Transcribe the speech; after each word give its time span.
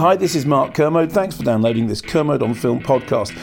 Hi, 0.00 0.16
this 0.16 0.34
is 0.34 0.46
Mark 0.46 0.72
Kermode. 0.72 1.12
Thanks 1.12 1.36
for 1.36 1.42
downloading 1.42 1.86
this 1.86 2.00
Kermode 2.00 2.42
on 2.42 2.54
Film 2.54 2.80
podcast. 2.80 3.36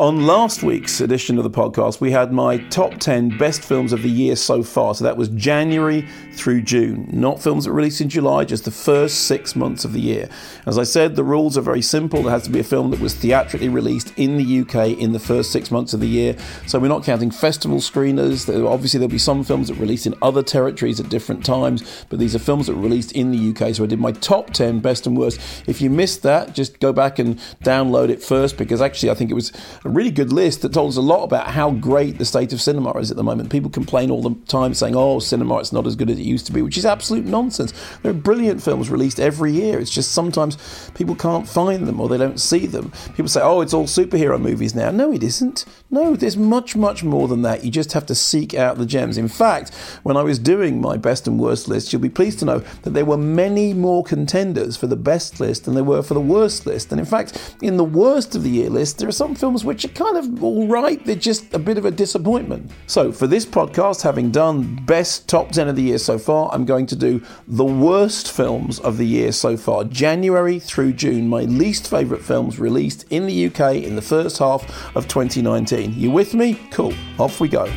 On 0.00 0.26
last 0.26 0.62
week's 0.62 1.02
edition 1.02 1.36
of 1.36 1.44
the 1.44 1.50
podcast, 1.50 2.00
we 2.00 2.10
had 2.10 2.32
my 2.32 2.56
top 2.68 2.98
10 2.98 3.36
best 3.36 3.62
films 3.62 3.92
of 3.92 4.00
the 4.00 4.08
year 4.08 4.34
so 4.34 4.62
far. 4.62 4.94
So 4.94 5.04
that 5.04 5.18
was 5.18 5.28
January 5.28 6.08
through 6.32 6.62
June, 6.62 7.06
not 7.12 7.42
films 7.42 7.66
that 7.66 7.72
released 7.72 8.00
in 8.00 8.08
July, 8.08 8.46
just 8.46 8.64
the 8.64 8.70
first 8.70 9.26
six 9.26 9.54
months 9.54 9.84
of 9.84 9.92
the 9.92 10.00
year. 10.00 10.30
As 10.64 10.78
I 10.78 10.84
said, 10.84 11.16
the 11.16 11.22
rules 11.22 11.58
are 11.58 11.60
very 11.60 11.82
simple. 11.82 12.22
There 12.22 12.32
has 12.32 12.44
to 12.44 12.50
be 12.50 12.60
a 12.60 12.64
film 12.64 12.92
that 12.92 13.00
was 13.00 13.14
theatrically 13.14 13.68
released 13.68 14.14
in 14.16 14.38
the 14.38 14.60
UK 14.60 14.98
in 14.98 15.12
the 15.12 15.18
first 15.18 15.52
six 15.52 15.70
months 15.70 15.92
of 15.92 16.00
the 16.00 16.08
year. 16.08 16.34
So 16.66 16.78
we're 16.78 16.88
not 16.88 17.04
counting 17.04 17.30
festival 17.30 17.76
screeners. 17.76 18.48
Obviously, 18.48 18.96
there'll 18.96 19.10
be 19.10 19.18
some 19.18 19.44
films 19.44 19.68
that 19.68 19.74
released 19.74 20.06
in 20.06 20.14
other 20.22 20.42
territories 20.42 20.98
at 20.98 21.10
different 21.10 21.44
times, 21.44 22.06
but 22.08 22.18
these 22.18 22.34
are 22.34 22.38
films 22.38 22.68
that 22.68 22.74
were 22.74 22.80
released 22.80 23.12
in 23.12 23.32
the 23.32 23.50
UK. 23.50 23.74
So 23.74 23.84
I 23.84 23.86
did 23.86 24.00
my 24.00 24.12
top 24.12 24.54
10 24.54 24.80
best 24.80 25.06
and 25.06 25.14
worst. 25.14 25.38
If 25.66 25.82
you 25.82 25.90
missed 25.90 26.22
that, 26.22 26.54
just 26.54 26.80
go 26.80 26.90
back 26.90 27.18
and 27.18 27.38
download 27.62 28.08
it 28.08 28.22
first 28.22 28.56
because 28.56 28.80
actually 28.80 29.10
I 29.10 29.14
think 29.14 29.30
it 29.30 29.34
was 29.34 29.52
really 29.90 30.10
good 30.10 30.32
list 30.32 30.62
that 30.62 30.72
told 30.72 30.90
us 30.90 30.96
a 30.96 31.00
lot 31.00 31.24
about 31.24 31.48
how 31.48 31.70
great 31.70 32.18
the 32.18 32.24
state 32.24 32.52
of 32.52 32.60
cinema 32.60 32.92
is 32.98 33.10
at 33.10 33.16
the 33.16 33.22
moment. 33.22 33.50
People 33.50 33.70
complain 33.70 34.10
all 34.10 34.22
the 34.22 34.34
time 34.46 34.74
saying, 34.74 34.94
oh, 34.96 35.18
cinema, 35.18 35.58
it's 35.58 35.72
not 35.72 35.86
as 35.86 35.96
good 35.96 36.10
as 36.10 36.18
it 36.18 36.22
used 36.22 36.46
to 36.46 36.52
be, 36.52 36.62
which 36.62 36.78
is 36.78 36.86
absolute 36.86 37.24
nonsense. 37.24 37.72
There 38.02 38.10
are 38.10 38.14
brilliant 38.14 38.62
films 38.62 38.90
released 38.90 39.20
every 39.20 39.52
year. 39.52 39.78
It's 39.78 39.90
just 39.90 40.12
sometimes 40.12 40.90
people 40.94 41.14
can't 41.14 41.48
find 41.48 41.86
them 41.86 42.00
or 42.00 42.08
they 42.08 42.18
don't 42.18 42.40
see 42.40 42.66
them. 42.66 42.92
People 43.14 43.28
say, 43.28 43.40
oh, 43.42 43.60
it's 43.60 43.74
all 43.74 43.84
superhero 43.86 44.40
movies 44.40 44.74
now. 44.74 44.90
No, 44.90 45.12
it 45.12 45.22
isn't. 45.22 45.64
No, 45.90 46.16
there's 46.16 46.36
much, 46.36 46.76
much 46.76 47.02
more 47.02 47.28
than 47.28 47.42
that. 47.42 47.64
You 47.64 47.70
just 47.70 47.92
have 47.92 48.06
to 48.06 48.14
seek 48.14 48.54
out 48.54 48.78
the 48.78 48.86
gems. 48.86 49.18
In 49.18 49.28
fact, 49.28 49.74
when 50.02 50.16
I 50.16 50.22
was 50.22 50.38
doing 50.38 50.80
my 50.80 50.96
best 50.96 51.26
and 51.26 51.38
worst 51.38 51.68
list, 51.68 51.92
you'll 51.92 52.02
be 52.02 52.08
pleased 52.08 52.38
to 52.40 52.44
know 52.44 52.58
that 52.82 52.90
there 52.90 53.04
were 53.04 53.16
many 53.16 53.74
more 53.74 54.04
contenders 54.04 54.76
for 54.76 54.86
the 54.86 54.96
best 54.96 55.40
list 55.40 55.64
than 55.64 55.74
there 55.74 55.84
were 55.84 56.02
for 56.02 56.14
the 56.14 56.20
worst 56.20 56.66
list. 56.66 56.92
And 56.92 57.00
in 57.00 57.06
fact, 57.06 57.56
in 57.62 57.76
the 57.76 57.84
worst 57.84 58.34
of 58.34 58.42
the 58.42 58.50
year 58.50 58.70
list, 58.70 58.98
there 58.98 59.08
are 59.08 59.12
some 59.12 59.34
films 59.34 59.64
which 59.70 59.84
are 59.84 59.88
kind 59.90 60.16
of 60.16 60.42
all 60.42 60.66
right, 60.66 61.04
they're 61.04 61.14
just 61.14 61.54
a 61.54 61.58
bit 61.60 61.78
of 61.78 61.84
a 61.84 61.92
disappointment. 61.92 62.68
So, 62.88 63.12
for 63.12 63.28
this 63.28 63.46
podcast, 63.46 64.02
having 64.02 64.32
done 64.32 64.84
best 64.84 65.28
top 65.28 65.52
10 65.52 65.68
of 65.68 65.76
the 65.76 65.82
year 65.82 65.98
so 65.98 66.18
far, 66.18 66.50
I'm 66.52 66.64
going 66.64 66.86
to 66.86 66.96
do 66.96 67.22
the 67.46 67.64
worst 67.64 68.32
films 68.32 68.80
of 68.80 68.96
the 68.96 69.06
year 69.06 69.30
so 69.30 69.56
far, 69.56 69.84
January 69.84 70.58
through 70.58 70.94
June, 70.94 71.28
my 71.28 71.42
least 71.42 71.88
favourite 71.88 72.24
films 72.24 72.58
released 72.58 73.04
in 73.10 73.26
the 73.26 73.46
UK 73.46 73.76
in 73.76 73.94
the 73.94 74.02
first 74.02 74.38
half 74.38 74.64
of 74.96 75.06
2019. 75.06 75.94
You 75.94 76.10
with 76.10 76.34
me? 76.34 76.58
Cool, 76.72 76.92
off 77.16 77.38
we 77.38 77.48
go. 77.48 77.72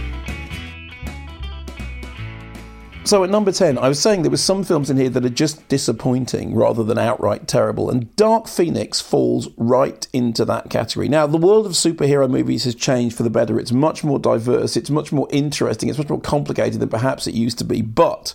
So 3.05 3.21
at 3.21 3.29
number 3.29 3.51
10, 3.51 3.77
I 3.77 3.89
was 3.89 3.99
saying 3.99 4.21
there 4.21 4.31
were 4.31 4.37
some 4.37 4.63
films 4.63 4.89
in 4.89 4.95
here 4.95 5.09
that 5.09 5.25
are 5.25 5.29
just 5.29 5.67
disappointing 5.67 6.55
rather 6.55 6.85
than 6.85 6.97
outright 6.97 7.49
terrible, 7.49 7.89
and 7.89 8.15
Dark 8.15 8.47
Phoenix 8.47 9.01
falls 9.01 9.49
right 9.57 10.07
into 10.13 10.45
that 10.45 10.69
category. 10.69 11.09
Now, 11.09 11.27
the 11.27 11.37
world 11.37 11.65
of 11.65 11.73
superhero 11.73 12.29
movies 12.29 12.63
has 12.63 12.75
changed 12.75 13.17
for 13.17 13.23
the 13.23 13.29
better. 13.29 13.59
It's 13.59 13.73
much 13.73 14.05
more 14.05 14.19
diverse, 14.19 14.77
it's 14.77 14.89
much 14.89 15.11
more 15.11 15.27
interesting, 15.31 15.89
it's 15.89 15.97
much 15.97 16.09
more 16.09 16.21
complicated 16.21 16.79
than 16.79 16.87
perhaps 16.87 17.27
it 17.27 17.33
used 17.33 17.57
to 17.57 17.65
be, 17.65 17.81
but 17.81 18.33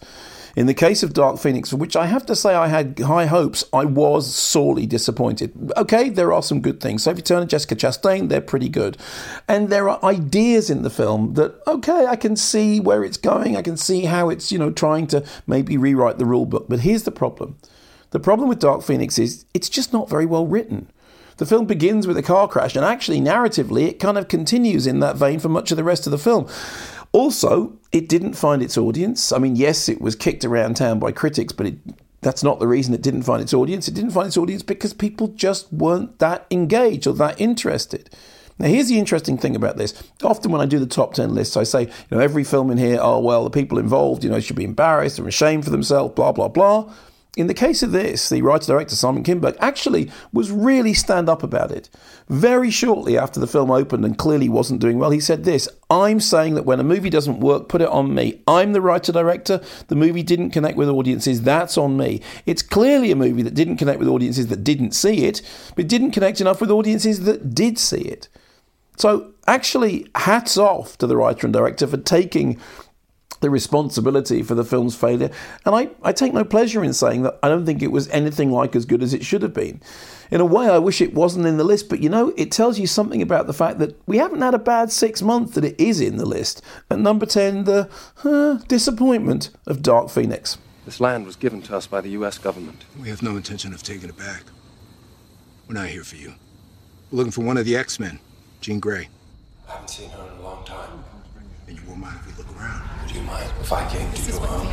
in 0.59 0.67
the 0.67 0.75
case 0.75 1.05
of 1.05 1.13
Dark 1.13 1.39
Phoenix, 1.39 1.71
for 1.71 1.77
which 1.77 1.95
I 1.95 2.07
have 2.07 2.27
to 2.27 2.35
say 2.35 2.53
I 2.53 2.67
had 2.67 2.99
high 2.99 3.27
hopes, 3.27 3.65
I 3.73 3.85
was 3.85 4.35
sorely 4.35 4.87
disappointed. 4.87 5.73
Okay, 5.77 6.09
there 6.09 6.33
are 6.33 6.43
some 6.43 6.61
good 6.61 6.81
things. 6.81 7.05
Sophie 7.05 7.23
Turner, 7.23 7.47
Jessica 7.47 7.77
Chastain, 7.77 8.29
they're 8.29 8.41
pretty 8.41 8.69
good. 8.69 8.97
And 9.47 9.69
there 9.69 9.89
are 9.89 10.03
ideas 10.03 10.69
in 10.69 10.83
the 10.83 10.91
film 10.91 11.35
that, 11.35 11.55
okay, 11.69 12.07
I 12.07 12.17
can 12.17 12.35
see 12.35 12.81
where 12.81 13.05
it's 13.05 13.17
going. 13.17 13.57
I 13.57 13.63
can 13.63 13.77
see 13.77 14.07
how 14.07 14.31
it's, 14.31 14.51
you 14.51 14.59
know, 14.59 14.73
trying 14.73 15.07
to 15.09 15.25
maybe 15.47 15.77
rewrite 15.77 16.19
the 16.19 16.27
rule 16.27 16.45
book. 16.45 16.67
But 16.69 16.81
here's 16.81 17.05
the 17.05 17.13
problem. 17.13 17.57
The 18.11 18.19
problem 18.19 18.49
with 18.49 18.59
Dark 18.59 18.83
Phoenix 18.83 19.17
is 19.17 19.45
it's 19.55 19.69
just 19.69 19.93
not 19.93 20.11
very 20.11 20.27
well 20.27 20.45
written. 20.45 20.91
The 21.39 21.47
film 21.47 21.67
begins 21.67 22.09
with 22.09 22.17
a 22.17 22.23
car 22.23 22.49
crash, 22.49 22.75
and 22.75 22.85
actually, 22.85 23.21
narratively, 23.21 23.87
it 23.87 24.01
kind 24.01 24.19
of 24.19 24.27
continues 24.27 24.89
in 24.89 24.99
that 25.01 25.15
vein 25.15 25.39
for 25.39 25.49
much 25.49 25.71
of 25.71 25.77
the 25.77 25.85
rest 25.85 26.05
of 26.05 26.11
the 26.11 26.19
film. 26.19 26.49
Also, 27.19 27.73
it 27.91 28.09
didn't 28.09 28.35
find 28.35 28.63
its 28.63 28.79
audience. 28.79 29.33
I 29.33 29.39
mean, 29.39 29.57
yes, 29.57 29.89
it 29.89 30.01
was 30.01 30.15
kicked 30.15 30.45
around 30.45 30.77
town 30.77 31.01
by 31.01 31.11
critics, 31.11 31.53
but 31.53 31.67
it, 31.67 31.77
that's 32.21 32.45
not 32.45 32.61
the 32.61 32.69
reason 32.69 32.95
it 32.95 33.03
didn't 33.03 33.25
find 33.25 33.43
its 33.43 33.53
audience. 33.53 33.89
It 33.89 33.95
didn't 33.95 34.13
find 34.13 34.29
its 34.29 34.37
audience 34.37 34.63
because 34.63 34.93
people 34.95 35.27
just 35.27 35.73
weren't 35.73 36.21
that 36.21 36.47
engaged 36.49 37.09
or 37.09 37.15
that 37.15 37.41
interested. 37.41 38.09
Now, 38.61 38.69
here's 38.69 38.89
the 38.89 39.01
interesting 39.01 39.37
thing 39.37 39.57
about 39.57 39.77
this. 39.77 40.01
Often, 40.23 40.53
when 40.53 40.61
I 40.61 40.67
do 40.67 40.79
the 40.79 40.87
top 40.87 41.15
10 41.15 41.35
lists, 41.35 41.57
I 41.57 41.65
say, 41.65 41.87
you 41.87 41.91
know, 42.13 42.21
every 42.21 42.45
film 42.45 42.71
in 42.71 42.79
here, 42.79 43.01
oh, 43.03 43.19
well, 43.19 43.43
the 43.43 43.51
people 43.51 43.79
involved, 43.79 44.23
you 44.23 44.31
know, 44.31 44.39
should 44.39 44.55
be 44.55 44.63
embarrassed 44.63 45.19
or 45.19 45.27
ashamed 45.27 45.65
for 45.65 45.71
themselves, 45.71 46.15
blah, 46.15 46.31
blah, 46.31 46.47
blah. 46.47 46.89
In 47.37 47.47
the 47.47 47.55
case 47.55 47.83
of 47.83 47.93
this, 47.93 48.31
the 48.31 48.43
writer 48.43 48.67
director 48.67 48.97
Simon 48.97 49.23
Kinberg 49.23 49.57
actually 49.61 50.11
was 50.33 50.51
really 50.51 50.93
stand 50.93 51.29
up 51.29 51.43
about 51.43 51.71
it. 51.71 51.89
Very 52.29 52.71
shortly 52.71 53.17
after 53.17 53.39
the 53.39 53.47
film 53.47 53.71
opened 53.71 54.05
and 54.05 54.19
clearly 54.19 54.49
wasn't 54.49 54.81
doing 54.81 54.99
well, 54.99 55.11
he 55.11 55.21
said 55.21 55.45
this 55.45 55.69
I'm 55.91 56.21
saying 56.21 56.55
that 56.55 56.65
when 56.65 56.81
a 56.81 56.85
movie 56.85 57.11
doesn't 57.11 57.41
work, 57.41 57.69
put 57.69 57.83
it 57.83 57.89
on 57.91 58.15
me. 58.15 58.43
I'm 58.49 58.73
the 58.73 58.81
writer 58.81 59.13
director. 59.13 59.61
The 59.87 59.95
movie 59.95 60.23
didn't 60.23 60.51
connect 60.51 60.77
with 60.77 60.89
audiences. 60.89 61.43
That's 61.43 61.79
on 61.79 61.97
me. 61.97 62.23
It's 62.45 62.63
clearly 62.63 63.13
a 63.13 63.17
movie 63.17 63.43
that 63.43 63.55
didn't 63.55 63.77
connect 63.77 63.99
with 63.99 64.09
audiences 64.09 64.49
that 64.49 64.65
didn't 64.65 64.93
see 64.93 65.27
it, 65.27 65.41
but 65.77 65.87
didn't 65.87 66.13
connect 66.13 66.41
enough 66.41 66.61
with 66.61 66.71
audiences 66.71 67.25
that 67.25 67.55
did 67.55 67.79
see 67.79 68.03
it. 68.03 68.29
So, 68.97 69.33
actually, 69.47 70.09
hats 70.17 70.59
off 70.59 70.99
to 70.99 71.07
the 71.07 71.17
writer 71.17 71.47
and 71.47 71.53
director 71.55 71.87
for 71.87 71.99
taking 71.99 72.59
the 73.41 73.51
responsibility 73.51 74.43
for 74.43 74.55
the 74.55 74.65
film's 74.65 74.97
failure. 74.97 75.31
And 75.65 75.75
I, 75.75 75.91
I 76.03 76.13
take 76.13 76.33
no 76.33 76.45
pleasure 76.45 76.83
in 76.83 76.93
saying 76.93 77.23
that 77.23 77.39
I 77.43 77.49
don't 77.49 77.67
think 77.67 77.83
it 77.83 77.93
was 77.93 78.09
anything 78.09 78.51
like 78.51 78.75
as 78.75 78.85
good 78.85 79.03
as 79.03 79.15
it 79.15 79.25
should 79.25 79.43
have 79.43 79.55
been. 79.55 79.81
In 80.31 80.41
a 80.41 80.47
way, 80.47 80.69
I 80.69 80.79
wish 80.79 81.01
it 81.01 81.15
wasn't 81.15 81.47
in 81.47 81.57
the 81.57 81.65
list, 81.65 81.89
but 81.89 82.01
you 82.01 82.09
know, 82.09 82.35
it 82.37 82.53
tells 82.53 82.79
you 82.79 82.87
something 82.87 83.23
about 83.23 83.47
the 83.47 83.53
fact 83.53 83.79
that 83.79 83.97
we 84.07 84.19
haven't 84.19 84.43
had 84.43 84.55
a 84.55 84.59
bad 84.59 84.93
six 84.93 85.23
months 85.23 85.55
that 85.55 85.65
it 85.65 85.81
is 85.81 86.01
in 86.01 86.17
the 86.17 86.27
list. 86.27 86.63
At 86.91 86.99
number 86.99 87.27
10, 87.27 87.65
the 87.65 87.89
uh, 88.25 88.55
disappointment 88.67 89.51
of 89.67 89.83
Dark 89.83 90.11
Phoenix. 90.11 90.59
This 90.85 91.01
land 91.01 91.27
was 91.27 91.37
given 91.37 91.63
to 91.63 91.77
us 91.77 91.87
by 91.87 92.01
the 92.01 92.11
U.S. 92.11 92.39
government. 92.39 92.85
We 93.01 93.09
have 93.09 93.23
no 93.23 93.37
intention 93.37 93.75
of 93.75 93.83
taking 93.83 94.09
it 94.09 94.17
back. 94.17 94.43
We're 95.67 95.75
not 95.75 95.89
here 95.89 96.05
for 96.05 96.17
you. 96.17 96.33
We're 97.11 97.19
looking 97.19 97.33
for 97.33 97.43
one 97.43 97.59
of 97.59 97.67
the 97.67 97.77
X 97.77 98.01
Men, 98.01 98.19
Jean 98.63 98.81
Grey. 98.81 99.09
I 99.69 99.73
haven't 99.73 99.89
seen 99.89 100.09
her 100.11 100.23
in 100.33 100.39
a 100.39 100.43
long 100.43 100.65
time. 100.65 101.05
And 101.67 101.77
you 101.77 101.83
won't 101.87 102.01
mind 102.01 102.19
if 102.21 102.27
we 102.27 102.43
look 102.43 102.57
around. 102.57 102.88
Would 103.09 103.17
you 103.17 103.23
mind 103.23 103.51
if 103.63 103.73
I 103.73 103.89
came 103.89 104.13
to 104.13 104.31
your 104.31 104.41
home 104.41 104.69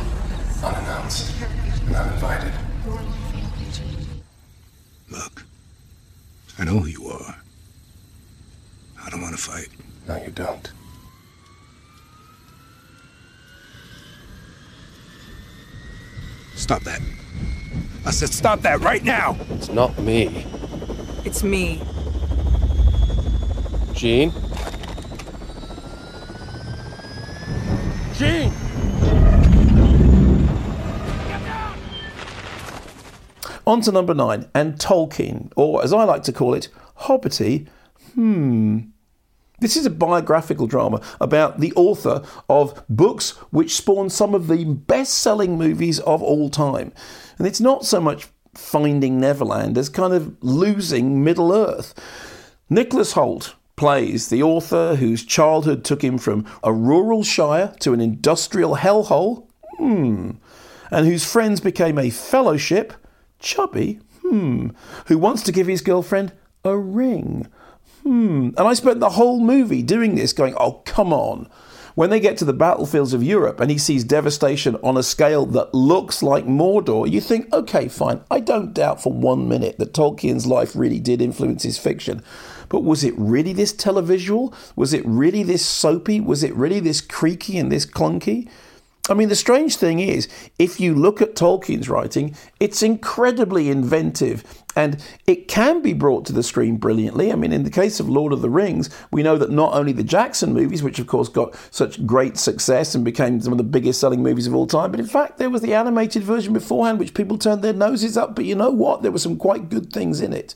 unannounced 0.62 1.32
and 1.86 1.96
uninvited? 1.96 2.52
Look, 5.10 5.42
I 6.58 6.64
know 6.64 6.80
who 6.80 6.86
you 6.86 7.08
are. 7.08 7.34
I 9.02 9.08
don't 9.08 9.22
want 9.22 9.34
to 9.34 9.42
fight. 9.42 9.68
No, 10.06 10.22
you 10.22 10.30
don't. 10.32 10.70
Stop 16.56 16.82
that. 16.82 17.00
I 18.04 18.10
said 18.10 18.28
stop 18.28 18.60
that 18.60 18.80
right 18.80 19.02
now! 19.02 19.38
It's 19.48 19.70
not 19.70 19.98
me. 19.98 20.44
It's 21.24 21.42
me. 21.42 21.80
Jean? 23.94 24.30
Jean! 28.16 28.50
On 33.66 33.80
to 33.82 33.92
number 33.92 34.14
nine, 34.14 34.48
and 34.54 34.78
Tolkien, 34.78 35.52
or 35.54 35.84
as 35.84 35.92
I 35.92 36.04
like 36.04 36.22
to 36.22 36.32
call 36.32 36.54
it, 36.54 36.68
Hobbity. 37.00 37.66
Hmm. 38.14 38.78
This 39.60 39.76
is 39.76 39.84
a 39.84 39.90
biographical 39.90 40.66
drama 40.66 41.02
about 41.20 41.60
the 41.60 41.74
author 41.74 42.22
of 42.48 42.82
books 42.88 43.32
which 43.50 43.74
spawned 43.74 44.12
some 44.12 44.34
of 44.34 44.48
the 44.48 44.64
best 44.64 45.18
selling 45.18 45.58
movies 45.58 45.98
of 46.00 46.22
all 46.22 46.48
time. 46.48 46.92
And 47.36 47.46
it's 47.46 47.60
not 47.60 47.84
so 47.84 48.00
much 48.00 48.28
finding 48.54 49.20
Neverland 49.20 49.76
as 49.76 49.90
kind 49.90 50.14
of 50.14 50.36
losing 50.42 51.22
Middle 51.22 51.52
Earth. 51.52 51.92
Nicholas 52.70 53.12
Hoult, 53.12 53.55
plays 53.76 54.28
the 54.28 54.42
author 54.42 54.96
whose 54.96 55.24
childhood 55.24 55.84
took 55.84 56.02
him 56.02 56.18
from 56.18 56.46
a 56.64 56.72
rural 56.72 57.22
shire 57.22 57.74
to 57.80 57.92
an 57.92 58.00
industrial 58.00 58.76
hellhole, 58.76 59.46
hmm, 59.76 60.32
and 60.90 61.06
whose 61.06 61.30
friends 61.30 61.60
became 61.60 61.98
a 61.98 62.10
fellowship, 62.10 62.94
chubby, 63.38 64.00
hmm, 64.22 64.68
who 65.06 65.18
wants 65.18 65.42
to 65.42 65.52
give 65.52 65.66
his 65.66 65.82
girlfriend 65.82 66.32
a 66.64 66.76
ring, 66.76 67.46
hmm. 68.06 68.50
And 68.56 68.68
I 68.68 68.74
spent 68.74 69.00
the 69.00 69.10
whole 69.10 69.40
movie 69.40 69.82
doing 69.82 70.14
this, 70.14 70.32
going, 70.32 70.54
oh, 70.58 70.80
come 70.84 71.12
on. 71.12 71.48
When 71.96 72.10
they 72.10 72.20
get 72.20 72.36
to 72.38 72.44
the 72.44 72.52
battlefields 72.52 73.14
of 73.14 73.22
Europe 73.22 73.58
and 73.58 73.70
he 73.70 73.78
sees 73.78 74.04
devastation 74.04 74.76
on 74.76 74.96
a 74.96 75.02
scale 75.02 75.44
that 75.46 75.74
looks 75.74 76.22
like 76.22 76.44
Mordor, 76.44 77.10
you 77.10 77.20
think, 77.20 77.52
okay, 77.52 77.88
fine. 77.88 78.20
I 78.30 78.38
don't 78.40 78.74
doubt 78.74 79.02
for 79.02 79.12
one 79.12 79.48
minute 79.48 79.78
that 79.78 79.92
Tolkien's 79.92 80.46
life 80.46 80.76
really 80.76 81.00
did 81.00 81.20
influence 81.20 81.64
his 81.64 81.78
fiction. 81.78 82.22
But 82.68 82.84
was 82.84 83.04
it 83.04 83.14
really 83.16 83.52
this 83.52 83.72
televisual? 83.72 84.54
Was 84.74 84.92
it 84.92 85.04
really 85.06 85.42
this 85.42 85.64
soapy? 85.64 86.20
Was 86.20 86.42
it 86.42 86.54
really 86.54 86.80
this 86.80 87.00
creaky 87.00 87.58
and 87.58 87.70
this 87.70 87.86
clunky? 87.86 88.48
I 89.08 89.14
mean, 89.14 89.28
the 89.28 89.36
strange 89.36 89.76
thing 89.76 90.00
is, 90.00 90.28
if 90.58 90.80
you 90.80 90.94
look 90.94 91.22
at 91.22 91.36
Tolkien's 91.36 91.88
writing, 91.88 92.34
it's 92.58 92.82
incredibly 92.82 93.70
inventive 93.70 94.42
and 94.74 95.02
it 95.26 95.48
can 95.48 95.80
be 95.80 95.92
brought 95.92 96.26
to 96.26 96.32
the 96.32 96.42
screen 96.42 96.76
brilliantly. 96.76 97.32
I 97.32 97.36
mean, 97.36 97.52
in 97.52 97.62
the 97.62 97.70
case 97.70 98.00
of 98.00 98.08
Lord 98.08 98.32
of 98.32 98.42
the 98.42 98.50
Rings, 98.50 98.90
we 99.10 99.22
know 99.22 99.38
that 99.38 99.50
not 99.50 99.74
only 99.74 99.92
the 99.92 100.02
Jackson 100.02 100.52
movies, 100.52 100.82
which 100.82 100.98
of 100.98 101.06
course 101.06 101.28
got 101.28 101.56
such 101.70 102.04
great 102.04 102.36
success 102.36 102.94
and 102.94 103.04
became 103.04 103.40
some 103.40 103.52
of 103.52 103.58
the 103.58 103.64
biggest 103.64 104.00
selling 104.00 104.22
movies 104.22 104.46
of 104.46 104.54
all 104.54 104.66
time, 104.66 104.90
but 104.90 105.00
in 105.00 105.06
fact, 105.06 105.38
there 105.38 105.50
was 105.50 105.62
the 105.62 105.74
animated 105.74 106.22
version 106.24 106.52
beforehand, 106.52 106.98
which 106.98 107.14
people 107.14 107.38
turned 107.38 107.62
their 107.62 107.72
noses 107.72 108.16
up. 108.16 108.34
But 108.34 108.44
you 108.44 108.54
know 108.54 108.70
what? 108.70 109.02
There 109.02 109.12
were 109.12 109.18
some 109.18 109.36
quite 109.36 109.70
good 109.70 109.92
things 109.92 110.20
in 110.20 110.32
it. 110.32 110.54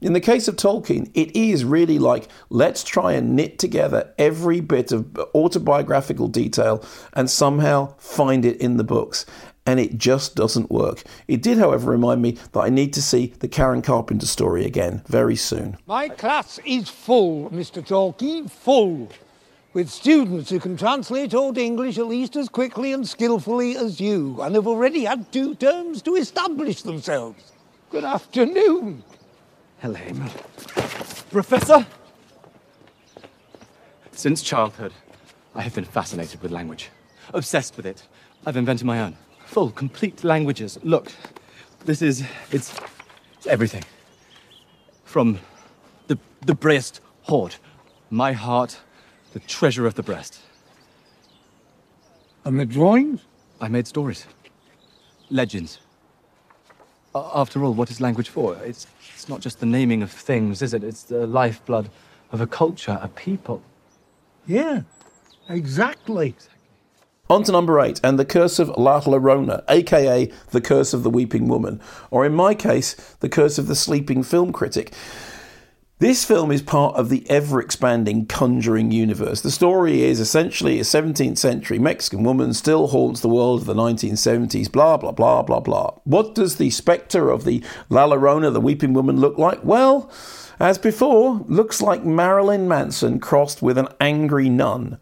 In 0.00 0.12
the 0.12 0.20
case 0.20 0.46
of 0.46 0.54
Tolkien, 0.56 1.10
it 1.14 1.34
is 1.36 1.64
really 1.64 1.98
like 1.98 2.28
let's 2.50 2.84
try 2.84 3.12
and 3.12 3.34
knit 3.34 3.58
together 3.58 4.14
every 4.16 4.60
bit 4.60 4.92
of 4.92 5.18
autobiographical 5.34 6.28
detail 6.28 6.84
and 7.14 7.28
somehow 7.28 7.94
find 7.98 8.44
it 8.44 8.60
in 8.60 8.76
the 8.76 8.84
books. 8.84 9.26
And 9.66 9.80
it 9.80 9.98
just 9.98 10.34
doesn't 10.34 10.70
work. 10.70 11.02
It 11.26 11.42
did, 11.42 11.58
however, 11.58 11.90
remind 11.90 12.22
me 12.22 12.38
that 12.52 12.60
I 12.60 12.70
need 12.70 12.94
to 12.94 13.02
see 13.02 13.34
the 13.40 13.48
Karen 13.48 13.82
Carpenter 13.82 14.26
story 14.26 14.64
again 14.64 15.02
very 15.06 15.36
soon. 15.36 15.76
My 15.86 16.08
class 16.08 16.58
is 16.64 16.88
full, 16.88 17.50
Mr. 17.50 17.86
Tolkien, 17.86 18.50
full 18.50 19.10
with 19.74 19.90
students 19.90 20.48
who 20.48 20.58
can 20.58 20.76
translate 20.76 21.34
old 21.34 21.58
English 21.58 21.98
at 21.98 22.06
least 22.06 22.34
as 22.36 22.48
quickly 22.48 22.92
and 22.92 23.06
skillfully 23.06 23.76
as 23.76 24.00
you, 24.00 24.40
and 24.40 24.54
have 24.54 24.66
already 24.66 25.04
had 25.04 25.30
two 25.30 25.54
terms 25.56 26.00
to 26.02 26.16
establish 26.16 26.82
themselves. 26.82 27.52
Good 27.90 28.04
afternoon. 28.04 29.02
Helene. 29.80 30.30
Professor? 31.30 31.86
Since 34.12 34.42
childhood, 34.42 34.92
I 35.54 35.62
have 35.62 35.74
been 35.74 35.84
fascinated 35.84 36.42
with 36.42 36.50
language, 36.50 36.90
obsessed 37.32 37.76
with 37.76 37.86
it. 37.86 38.06
I've 38.44 38.56
invented 38.56 38.86
my 38.86 39.00
own. 39.00 39.16
Full, 39.46 39.70
complete 39.70 40.24
languages. 40.24 40.78
Look, 40.82 41.12
this 41.84 42.02
is. 42.02 42.24
it's. 42.50 42.74
it's 43.36 43.46
everything. 43.46 43.84
From 45.04 45.38
the, 46.08 46.18
the 46.44 46.54
Brest 46.54 47.00
hoard, 47.22 47.56
my 48.10 48.32
heart, 48.32 48.80
the 49.32 49.40
treasure 49.40 49.86
of 49.86 49.94
the 49.94 50.02
breast. 50.02 50.40
And 52.44 52.58
the 52.58 52.66
drawings? 52.66 53.20
I 53.60 53.68
made 53.68 53.86
stories, 53.86 54.26
legends. 55.30 55.78
After 57.14 57.64
all, 57.64 57.74
what 57.74 57.90
is 57.90 58.00
language 58.00 58.28
for? 58.28 58.56
It's 58.64 58.86
it's 59.14 59.28
not 59.28 59.40
just 59.40 59.60
the 59.60 59.66
naming 59.66 60.02
of 60.02 60.10
things, 60.10 60.62
is 60.62 60.74
it? 60.74 60.84
It's 60.84 61.02
the 61.02 61.26
lifeblood 61.26 61.90
of 62.30 62.40
a 62.40 62.46
culture, 62.46 62.98
a 63.00 63.08
people. 63.08 63.62
Yeah, 64.46 64.82
exactly. 65.48 66.34
On 67.30 67.42
to 67.42 67.52
number 67.52 67.78
eight, 67.80 68.00
and 68.02 68.18
the 68.18 68.24
curse 68.24 68.58
of 68.58 68.68
La 68.78 69.00
Llorona, 69.00 69.62
aka 69.68 70.30
the 70.50 70.60
curse 70.60 70.94
of 70.94 71.02
the 71.02 71.10
weeping 71.10 71.46
woman, 71.48 71.80
or 72.10 72.24
in 72.24 72.34
my 72.34 72.54
case, 72.54 72.94
the 73.20 73.28
curse 73.28 73.58
of 73.58 73.66
the 73.66 73.74
sleeping 73.74 74.22
film 74.22 74.52
critic. 74.52 74.94
This 76.00 76.24
film 76.24 76.52
is 76.52 76.62
part 76.62 76.94
of 76.94 77.08
the 77.08 77.28
ever 77.28 77.60
expanding 77.60 78.26
Conjuring 78.26 78.92
universe. 78.92 79.40
The 79.40 79.50
story 79.50 80.02
is 80.02 80.20
essentially 80.20 80.78
a 80.78 80.84
17th 80.84 81.38
century 81.38 81.80
Mexican 81.80 82.22
woman 82.22 82.54
still 82.54 82.86
haunts 82.86 83.20
the 83.20 83.28
world 83.28 83.62
of 83.62 83.66
the 83.66 83.74
1970s, 83.74 84.70
blah, 84.70 84.96
blah, 84.96 85.10
blah, 85.10 85.42
blah, 85.42 85.58
blah. 85.58 85.90
What 86.04 86.36
does 86.36 86.54
the 86.54 86.70
spectre 86.70 87.30
of 87.30 87.44
the 87.44 87.64
La 87.88 88.06
Llorona, 88.06 88.52
the 88.52 88.60
weeping 88.60 88.92
woman, 88.92 89.18
look 89.18 89.38
like? 89.38 89.64
Well, 89.64 90.08
as 90.60 90.78
before, 90.78 91.44
looks 91.48 91.82
like 91.82 92.04
Marilyn 92.04 92.68
Manson 92.68 93.18
crossed 93.18 93.60
with 93.60 93.76
an 93.76 93.88
angry 94.00 94.48
nun. 94.48 94.98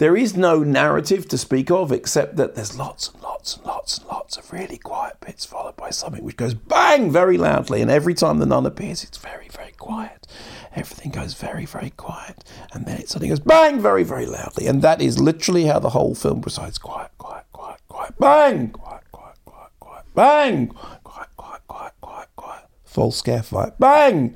There 0.00 0.16
is 0.16 0.34
no 0.34 0.60
narrative 0.60 1.28
to 1.28 1.36
speak 1.36 1.70
of 1.70 1.92
except 1.92 2.36
that 2.36 2.54
there's 2.54 2.74
lots 2.74 3.08
and 3.08 3.22
lots 3.22 3.56
and 3.56 3.66
lots 3.66 3.98
and 3.98 4.06
lots 4.06 4.38
of 4.38 4.50
really 4.50 4.78
quiet 4.78 5.20
bits 5.20 5.44
followed 5.44 5.76
by 5.76 5.90
something 5.90 6.24
which 6.24 6.38
goes 6.38 6.54
bang 6.54 7.12
very 7.12 7.36
loudly. 7.36 7.82
And 7.82 7.90
every 7.90 8.14
time 8.14 8.38
the 8.38 8.46
nun 8.46 8.64
appears, 8.64 9.04
it's 9.04 9.18
very, 9.18 9.48
very 9.48 9.72
quiet. 9.72 10.26
Everything 10.74 11.12
goes 11.12 11.34
very, 11.34 11.66
very 11.66 11.90
quiet. 11.90 12.42
And 12.72 12.86
then 12.86 12.98
it 12.98 13.10
suddenly 13.10 13.28
goes 13.28 13.40
bang 13.40 13.78
very, 13.78 14.02
very 14.02 14.24
loudly. 14.24 14.66
And 14.66 14.80
that 14.80 15.02
is 15.02 15.20
literally 15.20 15.66
how 15.66 15.78
the 15.78 15.90
whole 15.90 16.14
film 16.14 16.40
proceeds 16.40 16.78
quiet, 16.78 17.10
quiet, 17.18 17.44
quiet, 17.52 17.80
quiet, 17.88 18.18
bang, 18.18 18.70
quiet, 18.70 19.04
quiet, 19.12 19.36
quiet, 19.44 19.72
quiet, 19.80 20.04
bang, 20.14 20.68
quiet, 20.68 21.28
quiet, 21.36 21.60
quiet, 21.68 21.92
quiet, 22.00 22.28
quiet. 22.36 22.64
Full 22.86 23.12
scare 23.12 23.42
fight, 23.42 23.78
bang. 23.78 24.34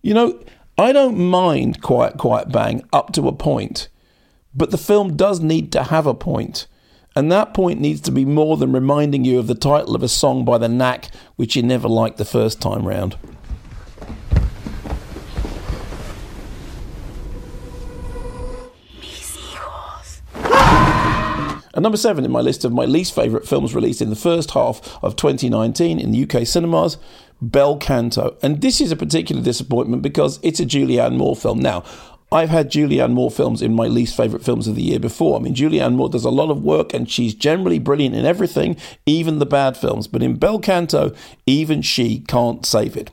You 0.00 0.14
know, 0.14 0.42
I 0.78 0.92
don't 0.92 1.18
mind 1.18 1.82
quiet, 1.82 2.16
quiet, 2.16 2.50
bang 2.50 2.82
up 2.90 3.12
to 3.12 3.28
a 3.28 3.32
point. 3.32 3.88
But 4.56 4.70
the 4.70 4.78
film 4.78 5.16
does 5.16 5.40
need 5.40 5.70
to 5.72 5.84
have 5.84 6.06
a 6.06 6.14
point. 6.14 6.66
And 7.14 7.30
that 7.30 7.52
point 7.52 7.78
needs 7.78 8.00
to 8.02 8.10
be 8.10 8.24
more 8.24 8.56
than 8.56 8.72
reminding 8.72 9.24
you 9.24 9.38
of 9.38 9.46
the 9.46 9.54
title 9.54 9.94
of 9.94 10.02
a 10.02 10.08
song 10.08 10.44
by 10.44 10.56
The 10.58 10.68
Knack, 10.68 11.10
which 11.36 11.56
you 11.56 11.62
never 11.62 11.88
liked 11.88 12.16
the 12.16 12.24
first 12.24 12.60
time 12.60 12.86
round. 12.86 13.16
And 21.74 21.82
number 21.82 21.98
seven 21.98 22.24
in 22.24 22.32
my 22.32 22.40
list 22.40 22.64
of 22.64 22.72
my 22.72 22.86
least 22.86 23.14
favourite 23.14 23.46
films 23.46 23.74
released 23.74 24.00
in 24.00 24.08
the 24.08 24.16
first 24.16 24.52
half 24.52 24.98
of 25.02 25.14
2019 25.16 26.00
in 26.00 26.10
the 26.10 26.22
UK 26.22 26.46
cinemas, 26.46 26.96
Bel 27.42 27.76
Canto. 27.76 28.38
And 28.42 28.62
this 28.62 28.80
is 28.80 28.90
a 28.90 28.96
particular 28.96 29.42
disappointment 29.42 30.00
because 30.00 30.40
it's 30.42 30.58
a 30.58 30.64
Julianne 30.64 31.18
Moore 31.18 31.36
film. 31.36 31.58
Now, 31.58 31.84
I've 32.32 32.50
had 32.50 32.70
Julianne 32.70 33.12
Moore 33.12 33.30
films 33.30 33.62
in 33.62 33.74
my 33.74 33.86
least 33.86 34.16
favourite 34.16 34.44
films 34.44 34.66
of 34.66 34.74
the 34.74 34.82
year 34.82 34.98
before. 34.98 35.36
I 35.36 35.42
mean, 35.42 35.54
Julianne 35.54 35.94
Moore 35.94 36.08
does 36.08 36.24
a 36.24 36.30
lot 36.30 36.50
of 36.50 36.62
work 36.62 36.92
and 36.92 37.08
she's 37.08 37.34
generally 37.34 37.78
brilliant 37.78 38.16
in 38.16 38.26
everything, 38.26 38.76
even 39.06 39.38
the 39.38 39.46
bad 39.46 39.76
films. 39.76 40.08
But 40.08 40.22
in 40.22 40.36
Bel 40.36 40.58
Canto, 40.58 41.14
even 41.46 41.82
she 41.82 42.20
can't 42.20 42.66
save 42.66 42.96
it. 42.96 43.10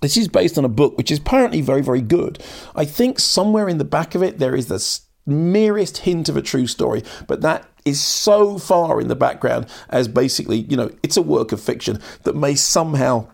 This 0.00 0.16
is 0.16 0.26
based 0.26 0.58
on 0.58 0.64
a 0.64 0.68
book 0.68 0.98
which 0.98 1.12
is 1.12 1.18
apparently 1.18 1.60
very, 1.60 1.82
very 1.82 2.00
good. 2.00 2.42
I 2.74 2.84
think 2.84 3.20
somewhere 3.20 3.68
in 3.68 3.78
the 3.78 3.84
back 3.84 4.16
of 4.16 4.22
it 4.22 4.40
there 4.40 4.56
is 4.56 4.66
the 4.66 5.00
merest 5.24 5.98
hint 5.98 6.28
of 6.28 6.36
a 6.36 6.42
true 6.42 6.66
story, 6.66 7.04
but 7.28 7.42
that 7.42 7.68
is 7.84 8.00
so 8.00 8.58
far 8.58 9.00
in 9.00 9.06
the 9.06 9.14
background 9.14 9.66
as 9.88 10.08
basically, 10.08 10.58
you 10.58 10.76
know, 10.76 10.90
it's 11.04 11.16
a 11.16 11.22
work 11.22 11.52
of 11.52 11.60
fiction 11.60 12.00
that 12.24 12.34
may 12.34 12.56
somehow 12.56 13.28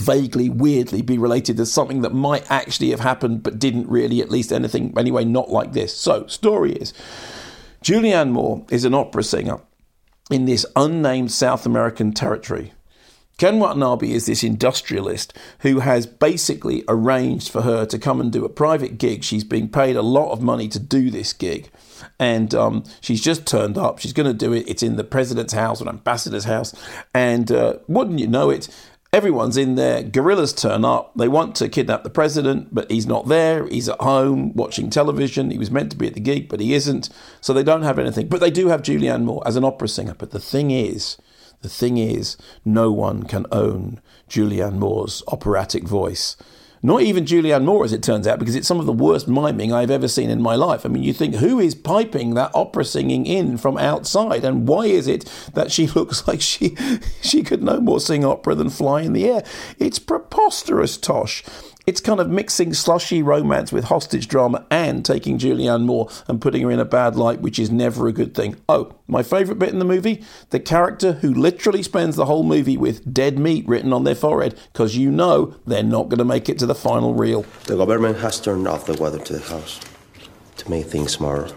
vaguely, 0.00 0.48
weirdly 0.48 1.02
be 1.02 1.18
related 1.18 1.56
to 1.58 1.66
something 1.66 2.02
that 2.02 2.14
might 2.14 2.50
actually 2.50 2.90
have 2.90 3.00
happened 3.00 3.42
but 3.42 3.58
didn't 3.58 3.88
really, 3.88 4.20
at 4.20 4.30
least 4.30 4.52
anything, 4.52 4.92
anyway, 4.96 5.24
not 5.24 5.50
like 5.50 5.72
this. 5.72 5.96
So, 5.96 6.26
story 6.26 6.72
is 6.72 6.92
Julianne 7.84 8.30
Moore 8.30 8.64
is 8.70 8.84
an 8.84 8.94
opera 8.94 9.22
singer 9.22 9.60
in 10.30 10.44
this 10.44 10.66
unnamed 10.76 11.32
South 11.32 11.66
American 11.66 12.12
territory. 12.12 12.72
Ken 13.40 13.58
Watanabe 13.58 14.12
is 14.12 14.26
this 14.26 14.44
industrialist 14.44 15.32
who 15.60 15.78
has 15.78 16.06
basically 16.06 16.84
arranged 16.88 17.50
for 17.50 17.62
her 17.62 17.86
to 17.86 17.98
come 17.98 18.20
and 18.20 18.30
do 18.30 18.44
a 18.44 18.50
private 18.50 18.98
gig. 18.98 19.24
She's 19.24 19.44
being 19.44 19.70
paid 19.70 19.96
a 19.96 20.02
lot 20.02 20.30
of 20.30 20.42
money 20.42 20.68
to 20.68 20.78
do 20.78 21.10
this 21.10 21.32
gig. 21.32 21.70
And 22.18 22.54
um, 22.54 22.84
she's 23.00 23.22
just 23.22 23.46
turned 23.46 23.78
up. 23.78 23.98
She's 23.98 24.12
going 24.12 24.26
to 24.26 24.34
do 24.34 24.52
it. 24.52 24.68
It's 24.68 24.82
in 24.82 24.96
the 24.96 25.04
president's 25.04 25.54
house, 25.54 25.80
an 25.80 25.88
ambassador's 25.88 26.44
house. 26.44 26.74
And 27.14 27.50
uh, 27.50 27.78
wouldn't 27.88 28.18
you 28.18 28.26
know 28.26 28.50
it, 28.50 28.68
Everyone's 29.12 29.56
in 29.56 29.74
there. 29.74 30.04
Guerrillas 30.04 30.52
turn 30.52 30.84
up. 30.84 31.12
They 31.16 31.26
want 31.26 31.56
to 31.56 31.68
kidnap 31.68 32.04
the 32.04 32.10
president, 32.10 32.72
but 32.72 32.88
he's 32.88 33.08
not 33.08 33.26
there. 33.26 33.66
He's 33.66 33.88
at 33.88 34.00
home 34.00 34.52
watching 34.54 34.88
television. 34.88 35.50
He 35.50 35.58
was 35.58 35.70
meant 35.70 35.90
to 35.90 35.96
be 35.96 36.06
at 36.06 36.14
the 36.14 36.20
gig, 36.20 36.48
but 36.48 36.60
he 36.60 36.74
isn't. 36.74 37.08
So 37.40 37.52
they 37.52 37.64
don't 37.64 37.82
have 37.82 37.98
anything. 37.98 38.28
But 38.28 38.38
they 38.38 38.52
do 38.52 38.68
have 38.68 38.82
Julianne 38.82 39.24
Moore 39.24 39.42
as 39.44 39.56
an 39.56 39.64
opera 39.64 39.88
singer. 39.88 40.14
But 40.16 40.30
the 40.30 40.38
thing 40.38 40.70
is, 40.70 41.16
The 41.62 41.68
thing 41.68 41.98
is, 41.98 42.36
no 42.64 42.90
one 42.90 43.24
can 43.24 43.46
own 43.52 44.00
Julianne 44.28 44.78
Moore's 44.78 45.22
operatic 45.28 45.84
voice. 45.84 46.36
Not 46.82 47.02
even 47.02 47.26
Julianne 47.26 47.64
Moore, 47.64 47.84
as 47.84 47.92
it 47.92 48.02
turns 48.02 48.26
out, 48.26 48.38
because 48.38 48.54
it's 48.54 48.66
some 48.66 48.80
of 48.80 48.86
the 48.86 48.92
worst 48.92 49.28
miming 49.28 49.70
I've 49.70 49.90
ever 49.90 50.08
seen 50.08 50.30
in 50.30 50.40
my 50.40 50.54
life. 50.54 50.86
I 50.86 50.88
mean, 50.88 51.02
you 51.02 51.12
think, 51.12 51.34
who 51.36 51.60
is 51.60 51.74
piping 51.74 52.34
that 52.34 52.50
opera 52.54 52.86
singing 52.86 53.26
in 53.26 53.58
from 53.58 53.76
outside? 53.76 54.44
And 54.44 54.66
why 54.66 54.86
is 54.86 55.06
it 55.06 55.30
that 55.52 55.70
she 55.70 55.86
looks 55.94 56.26
like 56.26 56.40
she, 56.40 56.76
she 57.20 57.42
could 57.42 57.62
no 57.62 57.80
more 57.80 58.00
sing 58.00 58.24
opera 58.24 58.54
than 58.54 58.70
fly 58.70 59.02
in 59.02 59.12
the 59.12 59.28
air? 59.28 59.44
It's 59.78 59.98
preposterous, 59.98 60.96
Tosh. 60.96 61.44
It's 61.90 62.00
kind 62.00 62.20
of 62.20 62.30
mixing 62.30 62.72
slushy 62.72 63.20
romance 63.20 63.72
with 63.72 63.86
hostage 63.86 64.28
drama 64.28 64.64
and 64.70 65.04
taking 65.04 65.38
Julianne 65.38 65.86
Moore 65.86 66.08
and 66.28 66.40
putting 66.40 66.62
her 66.62 66.70
in 66.70 66.78
a 66.78 66.84
bad 66.84 67.16
light, 67.16 67.40
which 67.40 67.58
is 67.58 67.68
never 67.68 68.06
a 68.06 68.12
good 68.12 68.32
thing. 68.32 68.54
Oh, 68.68 68.94
my 69.08 69.24
favourite 69.24 69.58
bit 69.58 69.70
in 69.70 69.80
the 69.80 69.84
movie 69.84 70.22
the 70.50 70.60
character 70.60 71.14
who 71.14 71.34
literally 71.34 71.82
spends 71.82 72.14
the 72.14 72.26
whole 72.26 72.44
movie 72.44 72.76
with 72.76 73.12
dead 73.12 73.40
meat 73.40 73.66
written 73.66 73.92
on 73.92 74.04
their 74.04 74.14
forehead 74.14 74.56
because 74.72 74.96
you 74.96 75.10
know 75.10 75.56
they're 75.66 75.82
not 75.82 76.08
going 76.08 76.18
to 76.18 76.24
make 76.24 76.48
it 76.48 76.60
to 76.60 76.66
the 76.66 76.76
final 76.76 77.12
reel. 77.12 77.44
The 77.64 77.76
government 77.76 78.18
has 78.18 78.40
turned 78.40 78.68
off 78.68 78.86
the 78.86 78.94
water 78.94 79.18
to 79.18 79.32
the 79.32 79.40
house 79.40 79.80
to 80.58 80.70
make 80.70 80.86
things 80.86 81.18
more 81.18 81.48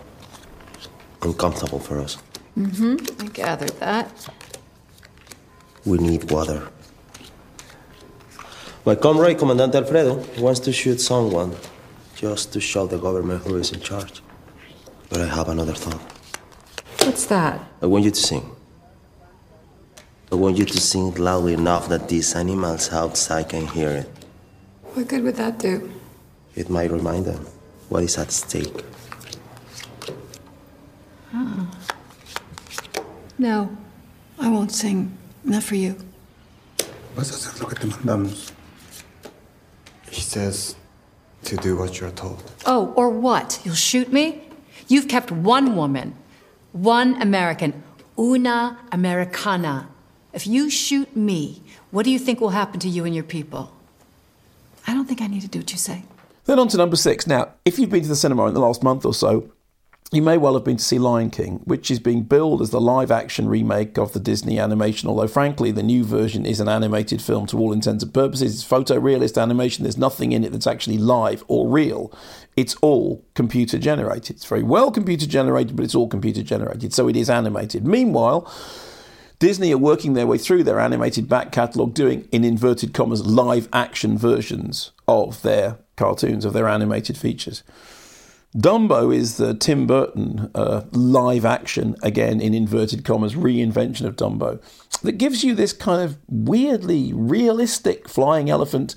uncomfortable 1.21 1.77
for 1.77 1.99
us. 1.99 2.17
Mm 2.57 2.75
hmm. 2.75 3.21
I 3.21 3.27
gathered 3.27 3.79
that. 3.81 4.29
We 5.85 5.99
need 5.99 6.31
water. 6.31 6.69
My 8.85 8.95
comrade, 8.95 9.37
Commandante 9.37 9.75
Alfredo, 9.75 10.15
wants 10.39 10.59
to 10.59 10.73
shoot 10.73 10.99
someone 10.99 11.55
just 12.15 12.51
to 12.51 12.59
show 12.59 12.85
the 12.85 12.97
government 12.97 13.41
who 13.43 13.55
is 13.55 13.71
in 13.71 13.79
charge. 13.79 14.21
But 15.09 15.21
I 15.21 15.25
have 15.27 15.47
another 15.47 15.73
thought. 15.73 16.01
What's 16.99 17.25
that? 17.27 17.61
I 17.81 17.85
want 17.85 18.03
you 18.03 18.11
to 18.11 18.19
sing. 18.19 18.43
I 20.33 20.35
want 20.35 20.57
you 20.57 20.65
to 20.65 20.77
sing 20.81 21.13
loudly 21.15 21.53
enough 21.53 21.87
that 21.87 22.09
these 22.09 22.35
animals 22.35 22.91
outside 22.91 23.47
can 23.47 23.67
hear 23.67 23.89
it. 23.89 24.09
What 24.95 25.07
good 25.07 25.23
would 25.23 25.35
that 25.37 25.59
do? 25.59 25.89
It 26.55 26.69
might 26.69 26.91
remind 26.91 27.25
them 27.25 27.45
what 27.87 28.03
is 28.03 28.17
at 28.17 28.31
stake. 28.31 28.83
Oh. 31.33 31.71
No, 33.37 33.77
I 34.39 34.49
won't 34.49 34.73
sing. 34.73 35.17
Not 35.45 35.63
for 35.63 35.75
you. 35.75 35.95
Vas 37.15 37.31
a 37.31 37.33
hacer 37.35 37.61
lo 37.61 37.67
que 37.69 37.75
te 37.75 37.87
mandamos. 37.87 38.51
He 40.13 40.21
says 40.21 40.75
to 41.45 41.57
do 41.57 41.75
what 41.75 41.99
you're 41.99 42.11
told. 42.11 42.43
Oh, 42.67 42.93
or 42.95 43.09
what? 43.09 43.59
You'll 43.63 43.73
shoot 43.73 44.13
me? 44.13 44.43
You've 44.87 45.07
kept 45.07 45.31
one 45.31 45.75
woman, 45.75 46.15
one 46.71 47.19
American, 47.19 47.81
una 48.17 48.77
Americana. 48.91 49.89
If 50.31 50.45
you 50.45 50.69
shoot 50.69 51.15
me, 51.15 51.63
what 51.89 52.05
do 52.05 52.11
you 52.11 52.19
think 52.19 52.39
will 52.39 52.49
happen 52.49 52.79
to 52.81 52.89
you 52.89 53.05
and 53.05 53.15
your 53.15 53.23
people? 53.23 53.73
I 54.85 54.93
don't 54.93 55.07
think 55.07 55.19
I 55.19 55.27
need 55.27 55.41
to 55.41 55.47
do 55.47 55.59
what 55.59 55.71
you 55.71 55.79
say. 55.79 56.03
Then 56.45 56.59
on 56.59 56.67
to 56.67 56.77
number 56.77 56.95
six. 56.95 57.25
Now, 57.25 57.49
if 57.65 57.79
you've 57.79 57.89
been 57.89 58.03
to 58.03 58.07
the 58.09 58.15
cinema 58.15 58.45
in 58.45 58.53
the 58.53 58.59
last 58.59 58.83
month 58.83 59.05
or 59.05 59.15
so, 59.15 59.49
you 60.13 60.21
may 60.21 60.37
well 60.37 60.53
have 60.53 60.63
been 60.63 60.77
to 60.77 60.83
see 60.83 60.99
Lion 60.99 61.29
King, 61.31 61.61
which 61.63 61.89
is 61.89 61.99
being 61.99 62.23
billed 62.23 62.61
as 62.61 62.69
the 62.69 62.79
live 62.79 63.11
action 63.11 63.47
remake 63.47 63.97
of 63.97 64.13
the 64.13 64.19
Disney 64.19 64.59
animation, 64.59 65.09
although 65.09 65.27
frankly, 65.27 65.71
the 65.71 65.81
new 65.81 66.03
version 66.03 66.45
is 66.45 66.59
an 66.59 66.69
animated 66.69 67.21
film 67.21 67.47
to 67.47 67.57
all 67.57 67.73
intents 67.73 68.03
and 68.03 68.13
purposes. 68.13 68.53
It's 68.53 68.69
photorealist 68.69 69.41
animation, 69.41 69.83
there's 69.83 69.97
nothing 69.97 70.31
in 70.31 70.43
it 70.43 70.51
that's 70.51 70.67
actually 70.67 70.99
live 70.99 71.43
or 71.47 71.67
real. 71.67 72.13
It's 72.55 72.75
all 72.75 73.25
computer 73.33 73.79
generated. 73.79 74.35
It's 74.35 74.45
very 74.45 74.63
well 74.63 74.91
computer 74.91 75.25
generated, 75.25 75.75
but 75.75 75.85
it's 75.85 75.95
all 75.95 76.07
computer 76.07 76.43
generated, 76.43 76.93
so 76.93 77.07
it 77.07 77.15
is 77.15 77.29
animated. 77.29 77.85
Meanwhile, 77.85 78.51
Disney 79.39 79.73
are 79.73 79.77
working 79.77 80.13
their 80.13 80.27
way 80.27 80.37
through 80.37 80.63
their 80.63 80.79
animated 80.79 81.27
back 81.27 81.51
catalogue, 81.51 81.93
doing, 81.93 82.27
in 82.31 82.43
inverted 82.43 82.93
commas, 82.93 83.25
live 83.25 83.67
action 83.73 84.17
versions 84.17 84.91
of 85.07 85.41
their 85.41 85.79
cartoons, 85.97 86.45
of 86.45 86.53
their 86.53 86.67
animated 86.67 87.17
features. 87.17 87.63
Dumbo 88.55 89.13
is 89.13 89.37
the 89.37 89.55
Tim 89.55 89.87
Burton 89.87 90.51
uh, 90.53 90.83
live 90.91 91.43
action, 91.43 91.95
again 92.03 92.39
in 92.39 92.53
inverted 92.53 93.03
commas, 93.03 93.33
reinvention 93.33 94.05
of 94.05 94.15
Dumbo 94.15 94.61
that 95.01 95.13
gives 95.13 95.43
you 95.43 95.53
this 95.53 95.73
kind 95.73 96.01
of 96.01 96.17
weirdly 96.27 97.13
realistic 97.13 98.07
flying 98.07 98.49
elephant 98.49 98.95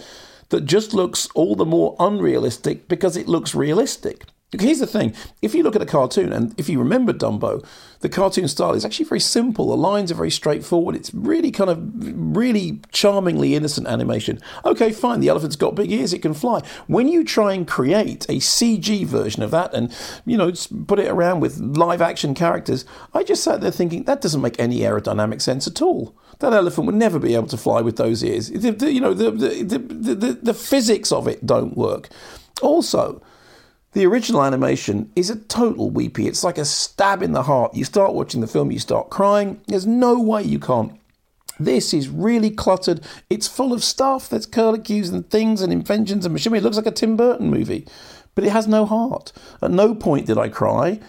that 0.51 0.65
just 0.65 0.95
looks 0.95 1.29
all 1.35 1.57
the 1.57 1.65
more 1.65 1.97
unrealistic 1.99 2.89
because 2.89 3.17
it 3.17 3.29
looks 3.29 3.55
realistic. 3.55 4.25
Here's 4.53 4.79
the 4.79 4.87
thing 4.87 5.13
if 5.43 5.57
you 5.57 5.65
look 5.65 5.75
at 5.75 5.83
a 5.83 5.87
cartoon, 5.87 6.33
and 6.33 6.55
if 6.57 6.69
you 6.69 6.79
remember 6.79 7.13
Dumbo, 7.13 7.67
the 7.99 8.09
cartoon 8.09 8.47
style 8.47 8.75
is 8.75 8.85
actually 8.85 9.07
very 9.07 9.19
simple. 9.19 9.69
The 9.69 9.77
lines 9.77 10.13
are 10.13 10.15
very 10.15 10.31
straightforward. 10.31 10.95
It's 10.95 11.13
really 11.13 11.51
kind 11.51 11.69
of 11.69 11.81
really 12.37 12.81
charmingly 12.93 13.57
innocent 13.57 13.89
animation. 13.89 14.39
Okay, 14.65 14.93
fine, 14.93 15.19
the 15.19 15.29
elephant's 15.29 15.57
got 15.57 15.75
big 15.75 15.91
ears, 15.91 16.13
it 16.13 16.23
can 16.23 16.33
fly. 16.33 16.63
When 16.87 17.09
you 17.09 17.25
try 17.25 17.55
and 17.55 17.67
create 17.67 18.25
a 18.27 18.37
CG 18.37 19.05
version 19.05 19.43
of 19.43 19.51
that 19.51 19.75
and, 19.75 19.93
you 20.25 20.37
know, 20.37 20.53
put 20.87 21.01
it 21.01 21.09
around 21.09 21.41
with 21.41 21.59
live 21.59 22.01
action 22.01 22.33
characters, 22.33 22.85
I 23.13 23.25
just 23.25 23.43
sat 23.43 23.61
there 23.61 23.73
thinking 23.73 24.05
that 24.05 24.21
doesn't 24.21 24.43
make 24.43 24.61
any 24.61 24.81
aerodynamic 24.81 25.43
sense 25.43 25.67
at 25.67 25.83
all. 25.83 26.15
That 26.39 26.53
elephant 26.53 26.87
would 26.87 26.95
never 26.95 27.19
be 27.19 27.35
able 27.35 27.49
to 27.49 27.57
fly 27.57 27.81
with 27.81 27.97
those 27.97 28.23
ears. 28.23 28.51
The, 28.51 28.71
the, 28.71 28.93
you 28.93 29.01
know, 29.01 29.13
the, 29.13 29.33
the, 29.33 29.79
the, 29.79 30.39
the 30.41 30.55
physics 30.55 31.11
of 31.11 31.27
it 31.27 31.45
don't 31.45 31.77
work. 31.77 32.11
Also, 32.63 33.21
the 33.97 34.05
original 34.05 34.45
animation 34.45 35.11
is 35.17 35.31
a 35.31 35.37
total 35.37 35.89
weepy. 35.89 36.27
It's 36.29 36.45
like 36.45 36.59
a 36.59 36.67
stab 36.67 37.23
in 37.23 37.33
the 37.33 37.45
heart. 37.45 37.75
You 37.75 37.83
start 37.83 38.13
watching 38.13 38.43
the 38.43 38.47
film, 38.47 38.71
you 38.71 38.79
start 38.79 39.09
crying. 39.09 39.59
There's 39.69 39.87
no 39.87 40.21
way 40.21 40.43
you 40.43 40.59
can't. 40.59 41.01
This 41.59 41.95
is 41.95 42.11
really 42.11 42.51
cluttered. 42.51 43.01
It's 43.31 43.49
full 43.49 43.73
of 43.73 43.83
stuff. 43.83 44.29
There's 44.29 44.47
curlicues 44.47 45.11
and 45.11 45.31
things 45.31 45.63
and 45.63 45.73
inventions 45.73 46.27
and 46.27 46.35
machinery. 46.35 46.59
It 46.59 46.63
looks 46.65 46.77
like 46.77 46.85
a 46.85 46.91
Tim 46.91 47.17
Burton 47.17 47.49
movie, 47.49 47.89
but 48.35 48.45
it 48.45 48.51
has 48.51 48.69
no 48.69 48.85
heart. 48.85 49.33
At 49.63 49.71
no 49.71 49.95
point 49.95 50.27
did 50.27 50.37
I 50.37 50.51
cry. 50.51 51.01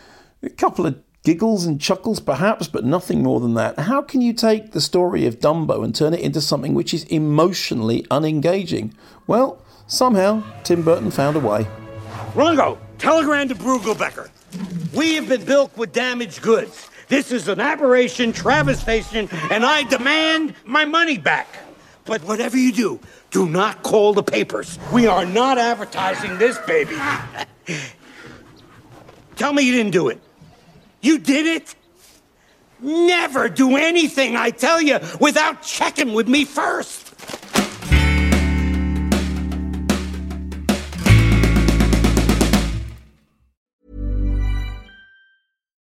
A 0.41 0.49
couple 0.49 0.85
of 0.85 0.97
giggles 1.25 1.65
and 1.65 1.81
chuckles, 1.81 2.21
perhaps, 2.21 2.69
but 2.69 2.85
nothing 2.85 3.21
more 3.21 3.41
than 3.41 3.55
that. 3.55 3.77
How 3.79 4.01
can 4.01 4.21
you 4.21 4.31
take 4.31 4.71
the 4.71 4.79
story 4.79 5.25
of 5.25 5.41
Dumbo 5.41 5.83
and 5.83 5.93
turn 5.93 6.13
it 6.13 6.21
into 6.21 6.39
something 6.39 6.73
which 6.73 6.93
is 6.93 7.03
emotionally 7.03 8.03
unengaging? 8.03 8.93
Well, 9.27 9.61
somehow 9.87 10.41
Tim 10.63 10.83
Burton 10.83 11.11
found 11.11 11.35
a 11.35 11.41
way. 11.41 11.67
Rongo, 12.33 12.77
telegram 12.97 13.47
to 13.49 13.55
Brugelbecker. 13.55 14.29
We 14.93 15.15
have 15.15 15.29
been 15.29 15.43
bilked 15.43 15.77
with 15.77 15.93
damaged 15.93 16.41
goods. 16.41 16.89
This 17.07 17.31
is 17.31 17.47
an 17.47 17.59
aberration, 17.59 18.33
travestation, 18.33 19.29
and 19.49 19.65
I 19.65 19.83
demand 19.83 20.55
my 20.65 20.85
money 20.85 21.17
back. 21.17 21.47
But 22.05 22.23
whatever 22.23 22.57
you 22.57 22.71
do, 22.71 22.99
do 23.31 23.47
not 23.47 23.83
call 23.83 24.13
the 24.13 24.23
papers. 24.23 24.77
We 24.93 25.07
are 25.07 25.25
not 25.25 25.57
advertising 25.57 26.37
this 26.37 26.57
baby. 26.59 26.97
Tell 29.35 29.53
me 29.53 29.63
you 29.63 29.73
didn't 29.73 29.91
do 29.91 30.09
it. 30.09 30.19
You 31.01 31.19
did 31.19 31.45
it? 31.45 31.75
Never 32.79 33.49
do 33.49 33.77
anything, 33.77 34.35
I 34.35 34.51
tell 34.51 34.81
you, 34.81 34.99
without 35.19 35.63
checking 35.63 36.13
with 36.13 36.27
me 36.27 36.45
first. 36.45 37.06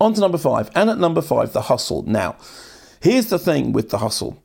On 0.00 0.14
to 0.14 0.20
number 0.20 0.38
five. 0.38 0.70
And 0.74 0.88
at 0.88 0.98
number 0.98 1.20
five, 1.20 1.52
The 1.52 1.62
Hustle. 1.62 2.02
Now, 2.02 2.36
here's 3.00 3.26
the 3.26 3.38
thing 3.38 3.72
with 3.72 3.90
The 3.90 3.98
Hustle. 3.98 4.42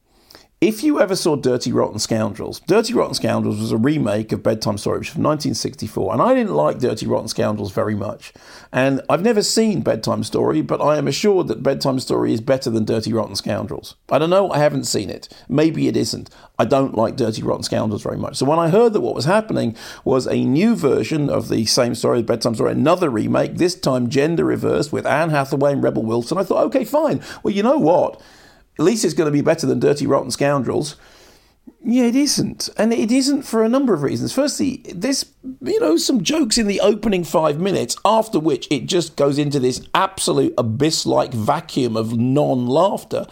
If 0.61 0.83
you 0.83 1.01
ever 1.01 1.17
saw 1.17 1.35
Dirty 1.35 1.73
Rotten 1.73 1.99
Scoundrels, 1.99 2.61
Dirty 2.61 2.93
Rotten 2.93 3.13
Scoundrels 3.13 3.59
was 3.59 3.73
a 3.73 3.77
remake 3.77 4.31
of 4.31 4.41
Bedtime 4.41 4.77
Story, 4.77 5.03
Stories 5.03 5.09
from 5.09 5.23
1964, 5.23 6.13
and 6.13 6.21
I 6.21 6.33
didn't 6.33 6.55
like 6.55 6.79
Dirty 6.79 7.05
Rotten 7.05 7.27
Scoundrels 7.27 7.73
very 7.73 7.93
much. 7.93 8.31
And 8.71 9.01
I've 9.09 9.21
never 9.21 9.43
seen 9.43 9.81
Bedtime 9.81 10.23
Story, 10.23 10.61
but 10.61 10.79
I 10.79 10.97
am 10.97 11.09
assured 11.09 11.49
that 11.49 11.61
Bedtime 11.61 11.99
Story 11.99 12.31
is 12.31 12.39
better 12.39 12.69
than 12.69 12.85
Dirty 12.85 13.11
Rotten 13.11 13.35
Scoundrels. 13.35 13.95
I 14.09 14.17
don't 14.17 14.29
know, 14.29 14.49
I 14.49 14.59
haven't 14.59 14.85
seen 14.85 15.09
it. 15.09 15.27
Maybe 15.49 15.89
it 15.89 15.97
isn't. 15.97 16.29
I 16.57 16.63
don't 16.63 16.95
like 16.95 17.17
Dirty 17.17 17.43
Rotten 17.43 17.63
Scoundrels 17.63 18.03
very 18.03 18.17
much. 18.17 18.37
So 18.37 18.45
when 18.45 18.57
I 18.57 18.69
heard 18.69 18.93
that 18.93 19.01
what 19.01 19.13
was 19.13 19.25
happening 19.25 19.75
was 20.05 20.25
a 20.25 20.45
new 20.45 20.73
version 20.73 21.29
of 21.29 21.49
the 21.49 21.65
same 21.65 21.95
story, 21.95 22.23
Bedtime 22.23 22.55
Story, 22.55 22.71
another 22.71 23.09
remake, 23.09 23.57
this 23.57 23.75
time 23.75 24.09
gender 24.09 24.45
reversed 24.45 24.93
with 24.93 25.05
Anne 25.05 25.31
Hathaway 25.31 25.73
and 25.73 25.83
Rebel 25.83 26.03
Wilson, 26.03 26.37
I 26.37 26.43
thought, 26.43 26.63
okay, 26.67 26.85
fine. 26.85 27.21
Well, 27.43 27.53
you 27.53 27.61
know 27.61 27.77
what? 27.77 28.21
At 28.77 28.85
least 28.85 29.05
it's 29.05 29.13
going 29.13 29.27
to 29.27 29.31
be 29.31 29.41
better 29.41 29.65
than 29.67 29.79
Dirty 29.79 30.05
Rotten 30.05 30.31
Scoundrels. 30.31 30.95
Yeah, 31.83 32.05
it 32.05 32.15
isn't. 32.15 32.69
And 32.77 32.91
it 32.93 33.11
isn't 33.11 33.43
for 33.43 33.63
a 33.63 33.69
number 33.69 33.93
of 33.93 34.01
reasons. 34.01 34.33
Firstly, 34.33 34.81
there's, 34.93 35.25
you 35.61 35.79
know, 35.79 35.97
some 35.97 36.23
jokes 36.23 36.57
in 36.57 36.67
the 36.67 36.81
opening 36.81 37.23
five 37.23 37.59
minutes, 37.59 37.95
after 38.03 38.39
which 38.39 38.67
it 38.71 38.87
just 38.87 39.15
goes 39.15 39.37
into 39.37 39.59
this 39.59 39.87
absolute 39.93 40.53
abyss 40.57 41.05
like 41.05 41.31
vacuum 41.33 41.95
of 41.95 42.17
non 42.17 42.65
laughter. 42.65 43.27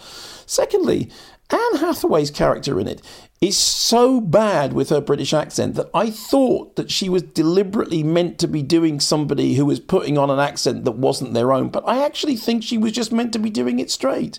Secondly, 0.46 1.10
Anne 1.50 1.76
Hathaway's 1.76 2.30
character 2.30 2.80
in 2.80 2.88
it 2.88 3.02
is 3.40 3.58
so 3.58 4.20
bad 4.20 4.72
with 4.72 4.88
her 4.88 5.00
British 5.00 5.34
accent 5.34 5.74
that 5.74 5.90
I 5.92 6.10
thought 6.10 6.76
that 6.76 6.90
she 6.90 7.08
was 7.08 7.22
deliberately 7.22 8.02
meant 8.02 8.38
to 8.38 8.48
be 8.48 8.62
doing 8.62 9.00
somebody 9.00 9.54
who 9.54 9.66
was 9.66 9.80
putting 9.80 10.16
on 10.16 10.30
an 10.30 10.38
accent 10.38 10.84
that 10.84 10.92
wasn't 10.92 11.34
their 11.34 11.52
own, 11.52 11.68
but 11.68 11.84
I 11.86 12.04
actually 12.04 12.36
think 12.36 12.62
she 12.62 12.78
was 12.78 12.92
just 12.92 13.12
meant 13.12 13.32
to 13.34 13.38
be 13.38 13.50
doing 13.50 13.80
it 13.80 13.90
straight. 13.90 14.38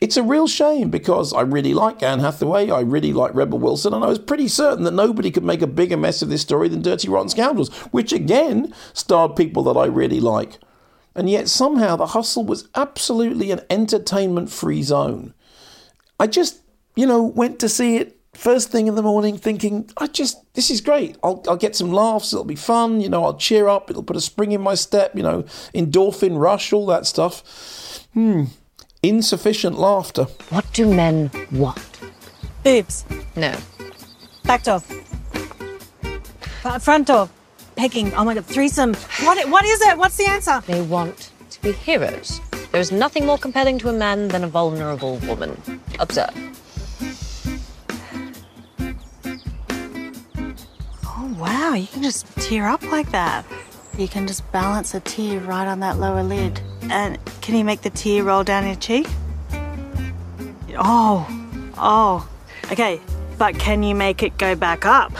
It's 0.00 0.16
a 0.16 0.24
real 0.24 0.48
shame 0.48 0.90
because 0.90 1.32
I 1.32 1.42
really 1.42 1.72
like 1.72 2.02
Anne 2.02 2.18
Hathaway, 2.18 2.68
I 2.68 2.80
really 2.80 3.12
like 3.12 3.32
Rebel 3.32 3.60
Wilson, 3.60 3.94
and 3.94 4.04
I 4.04 4.08
was 4.08 4.18
pretty 4.18 4.48
certain 4.48 4.84
that 4.84 4.90
nobody 4.90 5.30
could 5.30 5.44
make 5.44 5.62
a 5.62 5.68
bigger 5.68 5.96
mess 5.96 6.20
of 6.20 6.28
this 6.28 6.42
story 6.42 6.68
than 6.68 6.82
Dirty 6.82 7.08
Rotten 7.08 7.28
Scoundrels, 7.28 7.72
which 7.92 8.12
again 8.12 8.74
starred 8.92 9.36
people 9.36 9.62
that 9.64 9.78
I 9.78 9.86
really 9.86 10.18
like. 10.18 10.58
And 11.14 11.30
yet 11.30 11.48
somehow 11.48 11.94
the 11.94 12.08
hustle 12.08 12.44
was 12.44 12.68
absolutely 12.74 13.52
an 13.52 13.60
entertainment 13.70 14.50
free 14.50 14.82
zone. 14.82 15.32
I 16.18 16.26
just, 16.26 16.60
you 16.96 17.06
know, 17.06 17.22
went 17.22 17.60
to 17.60 17.68
see 17.68 17.96
it 17.96 18.18
first 18.34 18.72
thing 18.72 18.88
in 18.88 18.96
the 18.96 19.02
morning 19.02 19.38
thinking, 19.38 19.88
I 19.96 20.08
just, 20.08 20.38
this 20.54 20.70
is 20.70 20.80
great. 20.80 21.16
I'll, 21.22 21.40
I'll 21.46 21.56
get 21.56 21.76
some 21.76 21.92
laughs. 21.92 22.32
It'll 22.32 22.44
be 22.44 22.56
fun. 22.56 23.00
You 23.00 23.08
know, 23.08 23.24
I'll 23.24 23.36
cheer 23.36 23.68
up. 23.68 23.90
It'll 23.90 24.02
put 24.02 24.16
a 24.16 24.20
spring 24.20 24.50
in 24.50 24.60
my 24.60 24.74
step, 24.74 25.14
you 25.14 25.22
know, 25.22 25.44
endorphin 25.72 26.36
rush, 26.36 26.72
all 26.72 26.86
that 26.86 27.06
stuff. 27.06 28.08
Hmm 28.12 28.46
insufficient 29.08 29.78
laughter. 29.78 30.24
What 30.50 30.64
do 30.72 30.92
men 30.92 31.30
want? 31.52 32.00
Boobs. 32.62 33.04
No. 33.36 33.54
Back 34.44 34.64
door. 34.64 34.80
F- 36.64 36.82
front 36.82 37.06
door. 37.08 37.28
Pegging. 37.76 38.12
Oh 38.14 38.24
my 38.24 38.34
god. 38.34 38.46
Threesome. 38.46 38.94
What? 39.22 39.48
What 39.50 39.64
is 39.64 39.80
it? 39.82 39.98
What's 39.98 40.16
the 40.16 40.26
answer? 40.26 40.62
They 40.66 40.80
want 40.82 41.30
to 41.50 41.62
be 41.62 41.72
heroes. 41.72 42.40
There 42.72 42.80
is 42.80 42.90
nothing 42.90 43.26
more 43.26 43.38
compelling 43.38 43.78
to 43.80 43.88
a 43.88 43.92
man 43.92 44.28
than 44.28 44.44
a 44.44 44.48
vulnerable 44.48 45.16
woman. 45.18 45.60
Observe. 46.00 46.30
Oh 51.06 51.36
wow! 51.38 51.74
You 51.74 51.86
can 51.86 52.02
just 52.02 52.26
tear 52.36 52.66
up 52.66 52.82
like 52.90 53.10
that. 53.12 53.44
You 53.96 54.08
can 54.08 54.26
just 54.26 54.50
balance 54.50 54.92
a 54.94 55.00
tear 55.00 55.38
right 55.40 55.68
on 55.68 55.80
that 55.80 55.98
lower 55.98 56.22
lid. 56.22 56.60
And 56.90 57.18
can 57.40 57.54
you 57.54 57.64
make 57.64 57.82
the 57.82 57.90
tear 57.90 58.24
roll 58.24 58.42
down 58.42 58.66
your 58.66 58.74
cheek? 58.74 59.06
Oh, 60.76 61.26
oh. 61.78 62.28
Okay, 62.72 63.00
but 63.38 63.56
can 63.58 63.82
you 63.82 63.94
make 63.94 64.22
it 64.22 64.36
go 64.36 64.56
back 64.56 64.84
up? 64.84 65.12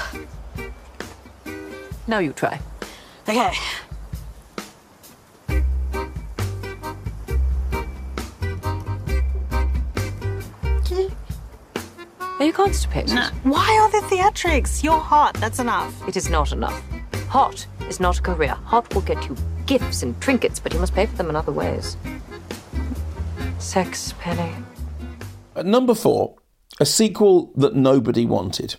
Now 2.07 2.19
you 2.19 2.33
try. 2.33 2.61
Okay. 3.29 3.53
Are 12.41 12.45
you 12.45 12.53
constipated? 12.53 13.15
No. 13.15 13.29
Why 13.45 13.79
all 13.81 13.89
the 13.89 14.07
theatrics? 14.09 14.83
You're 14.83 14.99
hot. 14.99 15.35
That's 15.35 15.61
enough. 15.61 16.09
It 16.09 16.17
is 16.17 16.29
not 16.29 16.53
enough. 16.53 16.83
Hot 17.35 17.67
is 17.89 17.99
not 17.99 18.21
a 18.21 18.23
career. 18.23 18.55
Hot 18.67 18.95
will 18.95 19.03
get 19.03 19.29
you 19.29 19.37
gifts 19.67 20.05
and 20.05 20.15
trinkets, 20.21 20.61
but 20.61 20.73
you 20.73 20.79
must 20.79 20.95
pay 20.95 21.05
for 21.05 21.17
them 21.17 21.29
in 21.29 21.35
other 21.35 21.51
ways. 21.51 21.97
Sex, 23.59 24.15
Penny. 24.21 24.55
At 25.57 25.67
number 25.67 25.97
four, 25.97 26.37
a 26.79 26.87
sequel 26.87 27.53
that 27.57 27.75
nobody 27.75 28.25
wanted. 28.25 28.77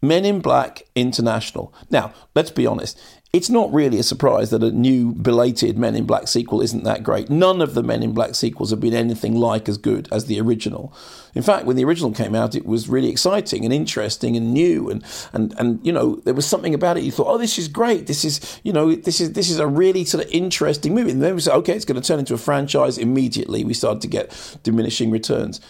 Men 0.00 0.24
in 0.24 0.40
Black 0.40 0.84
International. 0.94 1.74
Now, 1.90 2.14
let's 2.34 2.50
be 2.50 2.66
honest, 2.66 2.98
it's 3.34 3.50
not 3.50 3.70
really 3.74 3.98
a 3.98 4.02
surprise 4.02 4.48
that 4.50 4.62
a 4.62 4.70
new 4.70 5.12
belated 5.12 5.76
Men 5.76 5.94
in 5.94 6.06
Black 6.06 6.28
sequel 6.28 6.62
isn't 6.62 6.84
that 6.84 7.02
great. 7.02 7.28
None 7.28 7.60
of 7.60 7.74
the 7.74 7.82
Men 7.82 8.02
in 8.02 8.12
Black 8.12 8.34
sequels 8.34 8.70
have 8.70 8.80
been 8.80 8.94
anything 8.94 9.34
like 9.34 9.68
as 9.68 9.76
good 9.76 10.08
as 10.10 10.24
the 10.24 10.40
original. 10.40 10.94
In 11.38 11.44
fact, 11.44 11.66
when 11.66 11.76
the 11.76 11.84
original 11.84 12.10
came 12.10 12.34
out, 12.34 12.56
it 12.56 12.66
was 12.66 12.88
really 12.88 13.08
exciting 13.08 13.64
and 13.64 13.72
interesting 13.72 14.36
and 14.36 14.52
new, 14.52 14.90
and 14.90 15.04
and 15.32 15.54
and 15.56 15.78
you 15.86 15.92
know 15.92 16.16
there 16.24 16.34
was 16.34 16.44
something 16.44 16.74
about 16.74 16.96
it. 16.98 17.04
You 17.04 17.12
thought, 17.12 17.28
oh, 17.28 17.38
this 17.38 17.60
is 17.60 17.68
great. 17.68 18.08
This 18.08 18.24
is 18.24 18.60
you 18.64 18.72
know 18.72 18.96
this 18.96 19.20
is 19.20 19.34
this 19.34 19.48
is 19.48 19.60
a 19.60 19.66
really 19.68 20.04
sort 20.04 20.24
of 20.24 20.30
interesting 20.32 20.96
movie. 20.96 21.12
And 21.12 21.22
then 21.22 21.36
we 21.36 21.40
said, 21.40 21.54
okay, 21.58 21.76
it's 21.76 21.84
going 21.84 22.00
to 22.00 22.04
turn 22.04 22.18
into 22.18 22.34
a 22.34 22.38
franchise 22.38 22.98
immediately. 22.98 23.62
We 23.62 23.72
started 23.72 24.00
to 24.00 24.08
get 24.08 24.58
diminishing 24.64 25.12
returns. 25.12 25.60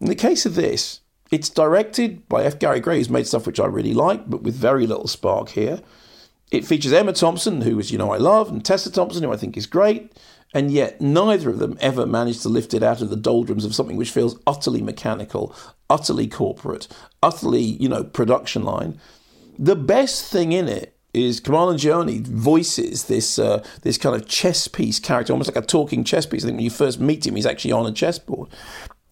In 0.00 0.06
the 0.06 0.14
case 0.14 0.46
of 0.46 0.54
this, 0.54 1.00
it's 1.30 1.50
directed 1.50 2.26
by 2.30 2.44
F. 2.44 2.58
Gary 2.58 2.80
Gray, 2.80 2.96
who's 2.96 3.10
made 3.10 3.26
stuff 3.26 3.46
which 3.46 3.60
I 3.60 3.66
really 3.66 3.92
like, 3.92 4.30
but 4.30 4.42
with 4.42 4.54
very 4.54 4.86
little 4.86 5.08
spark 5.08 5.50
here. 5.50 5.82
It 6.50 6.64
features 6.64 6.94
Emma 6.94 7.12
Thompson, 7.12 7.60
who, 7.60 7.78
as 7.78 7.90
you 7.90 7.98
know, 7.98 8.12
I 8.12 8.16
love, 8.16 8.48
and 8.48 8.64
Tessa 8.64 8.90
Thompson, 8.90 9.22
who 9.22 9.30
I 9.30 9.36
think 9.36 9.58
is 9.58 9.66
great, 9.66 10.10
and 10.54 10.70
yet 10.70 11.00
neither 11.00 11.50
of 11.50 11.58
them 11.58 11.76
ever 11.80 12.06
managed 12.06 12.42
to 12.42 12.48
lift 12.48 12.74
it 12.74 12.82
out 12.82 13.00
of 13.00 13.10
the 13.10 13.16
doldrums 13.16 13.64
of 13.64 13.74
something 13.74 13.96
which 13.96 14.10
feels 14.10 14.38
utterly 14.46 14.82
mechanical, 14.82 15.54
utterly 15.90 16.26
corporate, 16.26 16.88
utterly, 17.22 17.62
you 17.62 17.88
know, 17.88 18.04
production 18.04 18.64
line. 18.64 18.98
The 19.58 19.76
best 19.76 20.30
thing 20.30 20.52
in 20.52 20.68
it 20.68 20.94
is 21.14 21.40
Kumail 21.40 21.74
Nanjiani 21.74 22.26
voices 22.26 23.04
this 23.04 23.38
uh, 23.38 23.64
this 23.82 23.98
kind 23.98 24.14
of 24.14 24.26
chess 24.28 24.68
piece 24.68 25.00
character, 25.00 25.32
almost 25.32 25.52
like 25.52 25.62
a 25.62 25.66
talking 25.66 26.04
chess 26.04 26.26
piece. 26.26 26.44
I 26.44 26.48
think 26.48 26.56
when 26.56 26.64
you 26.64 26.70
first 26.70 27.00
meet 27.00 27.26
him, 27.26 27.36
he's 27.36 27.46
actually 27.46 27.72
on 27.72 27.86
a 27.86 27.92
chessboard. 27.92 28.48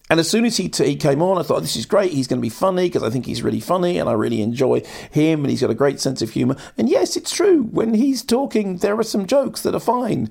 And 0.09 0.21
as 0.21 0.29
soon 0.29 0.45
as 0.45 0.55
he, 0.55 0.69
t- 0.69 0.85
he 0.85 0.95
came 0.95 1.21
on, 1.21 1.37
I 1.37 1.43
thought, 1.43 1.61
this 1.61 1.75
is 1.75 1.85
great. 1.85 2.13
He's 2.13 2.27
going 2.27 2.39
to 2.39 2.45
be 2.45 2.49
funny 2.49 2.87
because 2.87 3.03
I 3.03 3.09
think 3.09 3.25
he's 3.25 3.43
really 3.43 3.59
funny 3.59 3.97
and 3.97 4.07
I 4.07 4.13
really 4.13 4.41
enjoy 4.41 4.81
him 5.11 5.41
and 5.41 5.49
he's 5.49 5.59
got 5.59 5.69
a 5.69 5.75
great 5.75 5.99
sense 5.99 6.21
of 6.21 6.29
humour. 6.29 6.55
And 6.77 6.87
yes, 6.87 7.17
it's 7.17 7.35
true. 7.35 7.63
When 7.63 7.93
he's 7.93 8.23
talking, 8.23 8.77
there 8.77 8.97
are 8.97 9.03
some 9.03 9.25
jokes 9.25 9.63
that 9.63 9.75
are 9.75 9.81
fine. 9.81 10.29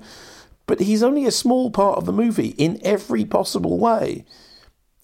But 0.67 0.81
he's 0.81 1.01
only 1.01 1.25
a 1.25 1.31
small 1.31 1.71
part 1.71 1.97
of 1.97 2.05
the 2.05 2.13
movie 2.13 2.49
in 2.49 2.79
every 2.83 3.25
possible 3.25 3.79
way. 3.79 4.25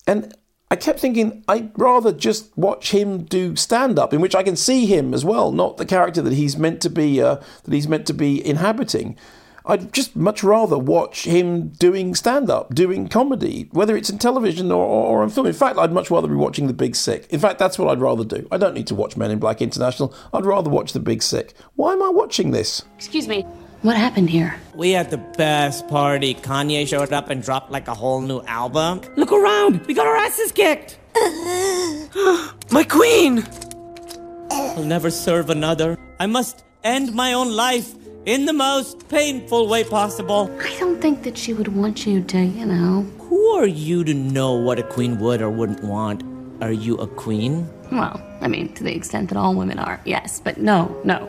And 0.06 0.36
I 0.70 0.76
kept 0.76 1.00
thinking, 1.00 1.44
I'd 1.48 1.72
rather 1.78 2.12
just 2.12 2.56
watch 2.58 2.92
him 2.92 3.24
do 3.24 3.56
stand 3.56 3.98
up, 3.98 4.14
in 4.14 4.22
which 4.22 4.36
I 4.36 4.44
can 4.44 4.56
see 4.56 4.86
him 4.86 5.14
as 5.14 5.24
well, 5.24 5.52
not 5.52 5.78
the 5.78 5.86
character 5.86 6.22
that 6.22 6.34
he's 6.34 6.58
meant 6.58 6.82
to 6.82 6.90
be, 6.90 7.22
uh, 7.22 7.36
that 7.64 7.74
he's 7.74 7.88
meant 7.88 8.06
to 8.08 8.14
be 8.14 8.46
inhabiting. 8.46 9.18
I'd 9.66 9.94
just 9.94 10.16
much 10.16 10.44
rather 10.44 10.78
watch 10.78 11.24
him 11.24 11.70
doing 11.70 12.16
stand 12.16 12.50
up, 12.50 12.76
doing 12.76 13.08
comedy, 13.08 13.70
whether 13.72 13.96
it's 13.96 14.10
in 14.10 14.18
television 14.18 14.72
or, 14.72 14.84
or, 14.84 15.06
or 15.06 15.24
on 15.24 15.30
film. 15.30 15.48
In 15.48 15.54
fact, 15.54 15.78
I'd 15.78 15.94
much 15.94 16.12
rather 16.12 16.28
be 16.28 16.36
watching 16.36 16.68
The 16.68 16.74
Big 16.74 16.96
Sick. 16.96 17.28
In 17.30 17.40
fact, 17.40 17.60
that's 17.60 17.80
what 17.80 17.88
I'd 17.90 18.02
rather 18.02 18.26
do. 18.26 18.46
I 18.52 18.58
don't 18.58 18.74
need 18.74 18.88
to 18.88 18.96
watch 18.96 19.16
Men 19.16 19.32
in 19.32 19.40
Black 19.40 19.62
International. 19.62 20.14
I'd 20.34 20.46
rather 20.46 20.70
watch 20.70 20.92
The 20.92 21.00
Big 21.00 21.24
Sick. 21.24 21.54
Why 21.76 21.94
am 21.94 22.04
I 22.04 22.10
watching 22.10 22.52
this? 22.52 22.84
Excuse 22.98 23.28
me. 23.28 23.46
What 23.84 23.98
happened 23.98 24.30
here? 24.30 24.56
We 24.76 24.92
had 24.92 25.12
the 25.12 25.18
best 25.18 25.90
party. 25.90 26.36
Kanye 26.36 26.88
showed 26.88 27.12
up 27.12 27.30
and 27.30 27.44
dropped 27.44 27.70
like 27.70 27.90
a 27.90 27.94
whole 27.94 28.22
new 28.22 28.40
album. 28.44 29.02
Look 29.18 29.34
around! 29.34 29.86
We 29.88 29.94
got 29.94 30.08
our 30.08 30.16
asses 30.16 30.54
kicked! 30.54 30.98
my 32.72 32.86
queen! 32.88 33.44
I'll 34.50 34.86
never 34.86 35.12
serve 35.12 35.50
another. 35.50 36.00
I 36.18 36.28
must 36.28 36.64
end 36.86 37.14
my 37.14 37.34
own 37.34 37.52
life 37.52 37.94
in 38.26 38.46
the 38.46 38.54
most 38.54 39.10
painful 39.10 39.68
way 39.68 39.84
possible. 39.84 40.50
I 40.62 40.80
don't 40.80 41.02
think 41.02 41.24
that 41.24 41.38
she 41.38 41.54
would 41.54 41.68
want 41.68 42.08
you 42.08 42.22
to, 42.24 42.40
you 42.40 42.66
know. 42.66 43.02
Who 43.28 43.50
are 43.58 43.68
you 43.68 44.06
to 44.06 44.14
know 44.14 44.54
what 44.54 44.80
a 44.80 44.84
queen 44.84 45.20
would 45.20 45.42
or 45.42 45.50
wouldn't 45.50 45.84
want? 45.84 46.24
Are 46.64 46.72
you 46.72 46.96
a 47.00 47.08
queen? 47.08 47.70
Well, 47.92 48.26
I 48.40 48.48
mean, 48.48 48.74
to 48.76 48.84
the 48.86 48.96
extent 48.96 49.28
that 49.28 49.38
all 49.38 49.54
women 49.54 49.78
are, 49.78 50.00
yes. 50.06 50.40
But 50.40 50.58
no, 50.58 50.98
no. 51.04 51.28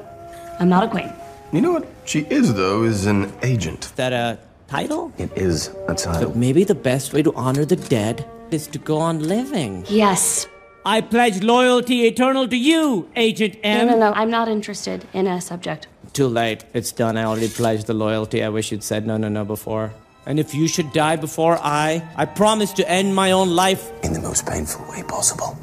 I'm 0.60 0.68
not 0.68 0.84
a 0.84 0.88
queen. 0.88 1.12
You 1.52 1.60
know 1.60 1.72
what 1.72 1.93
she 2.04 2.20
is, 2.30 2.54
though, 2.54 2.84
is 2.84 3.06
an 3.06 3.32
agent. 3.42 3.86
Is 3.86 3.90
that 3.92 4.12
a 4.12 4.38
title? 4.68 5.12
It 5.18 5.30
is 5.36 5.68
a 5.88 5.94
title. 5.94 6.32
So 6.32 6.38
maybe 6.38 6.64
the 6.64 6.74
best 6.74 7.12
way 7.12 7.22
to 7.22 7.32
honor 7.34 7.64
the 7.64 7.76
dead 7.76 8.26
is 8.50 8.66
to 8.68 8.78
go 8.78 8.98
on 8.98 9.26
living. 9.28 9.84
Yes. 9.88 10.46
I 10.86 11.00
pledge 11.00 11.42
loyalty 11.42 12.06
eternal 12.06 12.46
to 12.46 12.56
you, 12.56 13.08
Agent 13.16 13.56
M. 13.62 13.86
No, 13.86 13.92
no, 13.94 13.98
no. 13.98 14.12
I'm 14.12 14.30
not 14.30 14.48
interested 14.48 15.06
in 15.14 15.26
a 15.26 15.40
subject. 15.40 15.88
Too 16.12 16.28
late. 16.28 16.64
It's 16.74 16.92
done. 16.92 17.16
I 17.16 17.24
already 17.24 17.48
pledged 17.48 17.86
the 17.86 17.94
loyalty. 17.94 18.42
I 18.42 18.50
wish 18.50 18.70
you'd 18.70 18.84
said 18.84 19.06
no, 19.06 19.16
no, 19.16 19.28
no 19.28 19.44
before. 19.44 19.94
And 20.26 20.38
if 20.38 20.54
you 20.54 20.68
should 20.68 20.92
die 20.92 21.16
before 21.16 21.58
I, 21.60 22.06
I 22.16 22.26
promise 22.26 22.72
to 22.74 22.90
end 22.90 23.14
my 23.14 23.32
own 23.32 23.50
life. 23.50 23.90
In 24.02 24.12
the 24.12 24.20
most 24.20 24.46
painful 24.46 24.84
way 24.90 25.02
possible. 25.02 25.58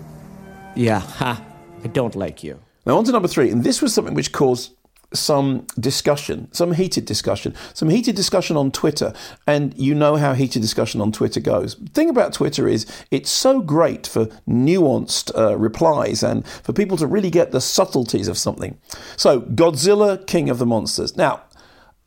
Yeah, 0.75 0.99
ha. 0.99 1.43
I 1.83 1.87
don't 1.87 2.15
like 2.15 2.43
you. 2.43 2.59
Now, 2.85 2.97
on 2.97 3.03
to 3.05 3.11
number 3.11 3.27
three, 3.27 3.51
and 3.51 3.63
this 3.63 3.81
was 3.81 3.93
something 3.93 4.13
which 4.15 4.31
caused 4.31 4.71
some 5.13 5.67
discussion, 5.79 6.51
some 6.53 6.73
heated 6.73 7.05
discussion, 7.05 7.53
some 7.73 7.89
heated 7.89 8.15
discussion 8.15 8.55
on 8.57 8.71
Twitter, 8.71 9.13
and 9.45 9.77
you 9.77 9.93
know 9.93 10.15
how 10.15 10.33
heated 10.33 10.61
discussion 10.61 11.01
on 11.01 11.11
Twitter 11.11 11.39
goes. 11.39 11.75
The 11.75 11.89
thing 11.89 12.09
about 12.09 12.33
Twitter 12.33 12.67
is 12.67 12.85
it's 13.11 13.29
so 13.29 13.61
great 13.61 14.07
for 14.07 14.27
nuanced 14.47 15.37
uh, 15.37 15.57
replies 15.57 16.23
and 16.23 16.47
for 16.47 16.73
people 16.73 16.97
to 16.97 17.07
really 17.07 17.29
get 17.29 17.51
the 17.51 17.61
subtleties 17.61 18.27
of 18.27 18.37
something. 18.37 18.77
So, 19.17 19.41
Godzilla, 19.41 20.25
King 20.27 20.49
of 20.49 20.59
the 20.59 20.65
Monsters. 20.65 21.17
Now, 21.17 21.43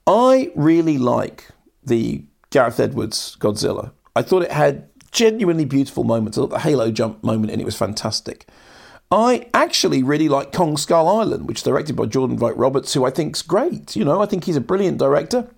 I 0.06 0.50
really 0.54 0.98
like 0.98 1.48
the 1.82 2.24
Gareth 2.50 2.80
Edwards 2.80 3.36
Godzilla. 3.40 3.92
I 4.16 4.22
thought 4.22 4.42
it 4.42 4.52
had 4.52 4.88
genuinely 5.10 5.64
beautiful 5.64 6.04
moments. 6.04 6.36
I 6.36 6.42
thought 6.42 6.50
the 6.50 6.58
Halo 6.60 6.90
jump 6.90 7.22
moment 7.22 7.52
in 7.52 7.60
it 7.60 7.64
was 7.64 7.76
fantastic. 7.76 8.46
I 9.14 9.46
actually 9.54 10.02
really 10.02 10.28
like 10.28 10.50
Kong 10.50 10.76
Skull 10.76 11.08
Island, 11.08 11.46
which 11.46 11.58
is 11.58 11.62
directed 11.62 11.94
by 11.94 12.06
Jordan 12.06 12.36
Vogt 12.36 12.56
Roberts, 12.56 12.94
who 12.94 13.04
I 13.04 13.10
think's 13.10 13.42
great. 13.42 13.94
You 13.94 14.04
know, 14.04 14.20
I 14.20 14.26
think 14.26 14.42
he's 14.42 14.56
a 14.56 14.60
brilliant 14.60 14.98
director. 14.98 15.48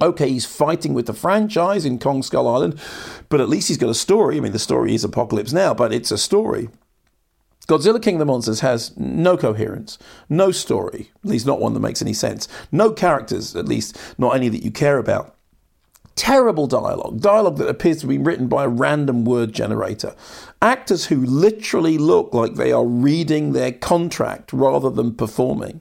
Okay, 0.00 0.30
he's 0.30 0.46
fighting 0.46 0.94
with 0.94 1.04
the 1.04 1.12
franchise 1.12 1.84
in 1.84 1.98
Kong 1.98 2.22
Skull 2.22 2.48
Island, 2.48 2.80
but 3.28 3.42
at 3.42 3.50
least 3.50 3.68
he's 3.68 3.76
got 3.76 3.90
a 3.90 3.94
story. 3.94 4.38
I 4.38 4.40
mean, 4.40 4.52
the 4.52 4.58
story 4.58 4.94
is 4.94 5.04
Apocalypse 5.04 5.52
Now, 5.52 5.74
but 5.74 5.92
it's 5.92 6.10
a 6.10 6.16
story. 6.16 6.70
Godzilla 7.68 8.00
King 8.00 8.14
of 8.14 8.20
the 8.20 8.24
Monsters 8.24 8.60
has 8.60 8.96
no 8.96 9.36
coherence, 9.36 9.98
no 10.30 10.50
story, 10.50 11.10
at 11.22 11.30
least 11.30 11.46
not 11.46 11.60
one 11.60 11.74
that 11.74 11.80
makes 11.80 12.00
any 12.00 12.14
sense, 12.14 12.48
no 12.72 12.90
characters, 12.90 13.54
at 13.54 13.68
least 13.68 13.98
not 14.16 14.34
any 14.34 14.48
that 14.48 14.64
you 14.64 14.70
care 14.70 14.96
about. 14.96 15.33
Terrible 16.16 16.68
dialogue, 16.68 17.20
dialogue 17.20 17.56
that 17.58 17.68
appears 17.68 17.98
to 17.98 18.06
be 18.06 18.18
written 18.18 18.46
by 18.46 18.64
a 18.64 18.68
random 18.68 19.24
word 19.24 19.52
generator. 19.52 20.14
Actors 20.62 21.06
who 21.06 21.16
literally 21.16 21.98
look 21.98 22.32
like 22.32 22.54
they 22.54 22.70
are 22.70 22.86
reading 22.86 23.52
their 23.52 23.72
contract 23.72 24.52
rather 24.52 24.90
than 24.90 25.14
performing. 25.14 25.80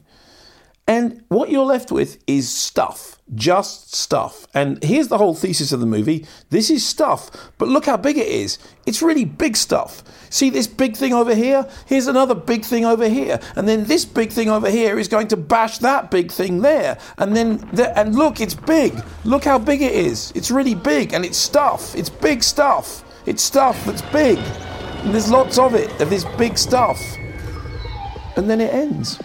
And 0.85 1.23
what 1.29 1.49
you're 1.49 1.65
left 1.65 1.93
with 1.93 2.21
is 2.27 2.49
stuff, 2.49 3.17
just 3.33 3.95
stuff. 3.95 4.47
And 4.53 4.83
here's 4.83 5.07
the 5.07 5.17
whole 5.17 5.33
thesis 5.33 5.71
of 5.71 5.79
the 5.79 5.85
movie 5.85 6.25
this 6.49 6.69
is 6.69 6.85
stuff, 6.85 7.31
but 7.57 7.69
look 7.69 7.85
how 7.85 7.95
big 7.95 8.17
it 8.17 8.27
is. 8.27 8.57
It's 8.85 9.01
really 9.01 9.23
big 9.23 9.55
stuff. 9.55 10.03
See 10.29 10.49
this 10.49 10.67
big 10.67 10.97
thing 10.97 11.13
over 11.13 11.33
here? 11.33 11.69
Here's 11.85 12.07
another 12.07 12.35
big 12.35 12.65
thing 12.65 12.83
over 12.83 13.07
here. 13.07 13.39
And 13.55 13.65
then 13.65 13.85
this 13.85 14.03
big 14.03 14.31
thing 14.31 14.49
over 14.49 14.69
here 14.69 14.99
is 14.99 15.07
going 15.07 15.29
to 15.29 15.37
bash 15.37 15.77
that 15.77 16.11
big 16.11 16.33
thing 16.33 16.61
there. 16.61 16.97
And 17.17 17.33
then, 17.33 17.57
the, 17.71 17.97
and 17.97 18.13
look, 18.13 18.41
it's 18.41 18.55
big. 18.55 19.01
Look 19.23 19.45
how 19.45 19.59
big 19.59 19.81
it 19.81 19.93
is. 19.93 20.33
It's 20.35 20.51
really 20.51 20.75
big 20.75 21.13
and 21.13 21.23
it's 21.23 21.37
stuff. 21.37 21.95
It's 21.95 22.09
big 22.09 22.43
stuff. 22.43 23.05
It's 23.25 23.41
stuff 23.41 23.85
that's 23.85 24.01
big. 24.01 24.37
And 24.37 25.13
there's 25.13 25.31
lots 25.31 25.57
of 25.57 25.75
it, 25.75 26.01
of 26.01 26.09
this 26.09 26.25
big 26.37 26.57
stuff. 26.57 26.99
And 28.35 28.49
then 28.49 28.59
it 28.59 28.73
ends. 28.73 29.17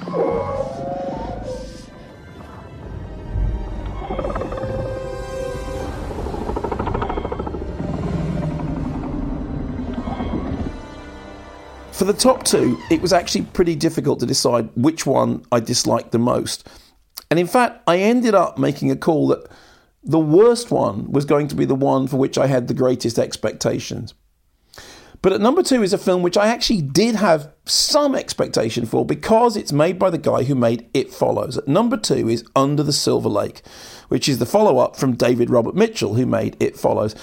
For 11.99 12.05
the 12.05 12.13
top 12.13 12.45
two, 12.45 12.79
it 12.93 13.03
was 13.03 13.13
actually 13.13 13.43
pretty 13.47 13.75
difficult 13.75 14.21
to 14.21 14.27
decide 14.27 14.71
which 14.77 15.05
one 15.05 15.45
I 15.51 15.59
disliked 15.59 16.13
the 16.13 16.19
most. 16.21 16.69
And 17.29 17.41
in 17.41 17.49
fact, 17.49 17.83
I 17.89 17.99
ended 17.99 18.37
up 18.37 18.57
making 18.57 18.93
a 18.93 18.97
call 18.97 19.27
that 19.29 19.49
the 20.05 20.21
worst 20.21 20.71
one 20.71 21.11
was 21.11 21.25
going 21.25 21.49
to 21.49 21.57
be 21.57 21.65
the 21.65 21.75
one 21.75 22.07
for 22.07 22.17
which 22.17 22.39
I 22.39 22.47
had 22.47 22.69
the 22.69 22.75
greatest 22.75 23.19
expectations. 23.19 24.15
But 25.21 25.33
at 25.33 25.41
number 25.41 25.63
two 25.63 25.83
is 25.83 25.93
a 25.93 25.99
film 25.99 26.23
which 26.23 26.37
I 26.37 26.47
actually 26.47 26.83
did 26.83 27.17
have 27.17 27.53
some 27.65 28.15
expectation 28.15 28.87
for 28.87 29.05
because 29.05 29.57
it's 29.57 29.73
made 29.73 29.99
by 29.99 30.11
the 30.11 30.19
guy 30.19 30.45
who 30.45 30.55
made 30.55 30.89
It 30.95 31.13
Follows. 31.13 31.59
At 31.59 31.67
number 31.67 31.97
two 31.97 32.29
is 32.29 32.45
Under 32.55 32.83
the 32.83 32.93
Silver 32.93 33.29
Lake, 33.29 33.63
which 34.09 34.29
is 34.29 34.39
the 34.39 34.47
follow 34.47 34.79
up 34.79 34.97
from 34.97 35.17
David 35.17 35.51
Robert 35.51 35.75
Mitchell, 35.75 36.15
who 36.15 36.25
made 36.25 36.57
It 36.61 36.77
Follows. 36.77 37.17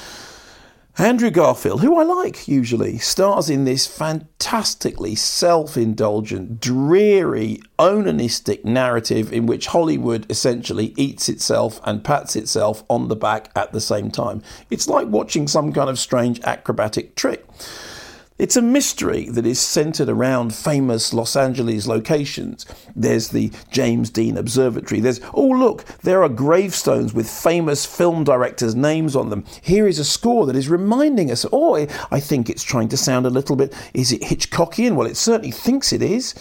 Andrew 0.97 1.29
Garfield, 1.29 1.81
who 1.81 1.99
I 1.99 2.03
like 2.03 2.47
usually, 2.47 2.99
stars 2.99 3.49
in 3.49 3.65
this 3.65 3.85
fantastically 3.85 5.13
self 5.13 5.75
indulgent, 5.75 6.61
dreary, 6.61 7.59
onanistic 7.77 8.63
narrative 8.63 9.33
in 9.33 9.45
which 9.45 9.67
Hollywood 9.67 10.25
essentially 10.31 10.93
eats 10.95 11.27
itself 11.27 11.81
and 11.83 12.01
pats 12.01 12.37
itself 12.37 12.85
on 12.89 13.09
the 13.09 13.15
back 13.17 13.51
at 13.57 13.73
the 13.73 13.81
same 13.81 14.09
time. 14.09 14.41
It's 14.69 14.87
like 14.87 15.07
watching 15.07 15.49
some 15.49 15.73
kind 15.73 15.89
of 15.89 15.99
strange 15.99 16.39
acrobatic 16.45 17.15
trick. 17.15 17.45
It's 18.37 18.57
a 18.57 18.61
mystery 18.61 19.29
that 19.29 19.45
is 19.45 19.61
centered 19.61 20.09
around 20.09 20.53
famous 20.53 21.13
Los 21.13 21.37
Angeles 21.37 21.87
locations. 21.87 22.65
There's 22.93 23.29
the 23.29 23.49
James 23.71 24.09
Dean 24.09 24.35
Observatory. 24.35 24.99
There's, 24.99 25.21
oh, 25.33 25.47
look, 25.47 25.85
there 26.01 26.21
are 26.21 26.27
gravestones 26.27 27.13
with 27.13 27.29
famous 27.29 27.85
film 27.85 28.25
directors' 28.25 28.75
names 28.75 29.15
on 29.15 29.29
them. 29.29 29.45
Here 29.61 29.87
is 29.87 29.99
a 29.99 30.03
score 30.03 30.45
that 30.47 30.55
is 30.57 30.67
reminding 30.67 31.31
us, 31.31 31.45
oh, 31.53 31.87
I 32.11 32.19
think 32.19 32.49
it's 32.49 32.63
trying 32.63 32.89
to 32.89 32.97
sound 32.97 33.25
a 33.25 33.29
little 33.29 33.55
bit, 33.55 33.73
is 33.93 34.11
it 34.11 34.23
Hitchcockian? 34.23 34.95
Well, 34.95 35.07
it 35.07 35.15
certainly 35.15 35.51
thinks 35.51 35.93
it 35.93 36.01
is 36.01 36.35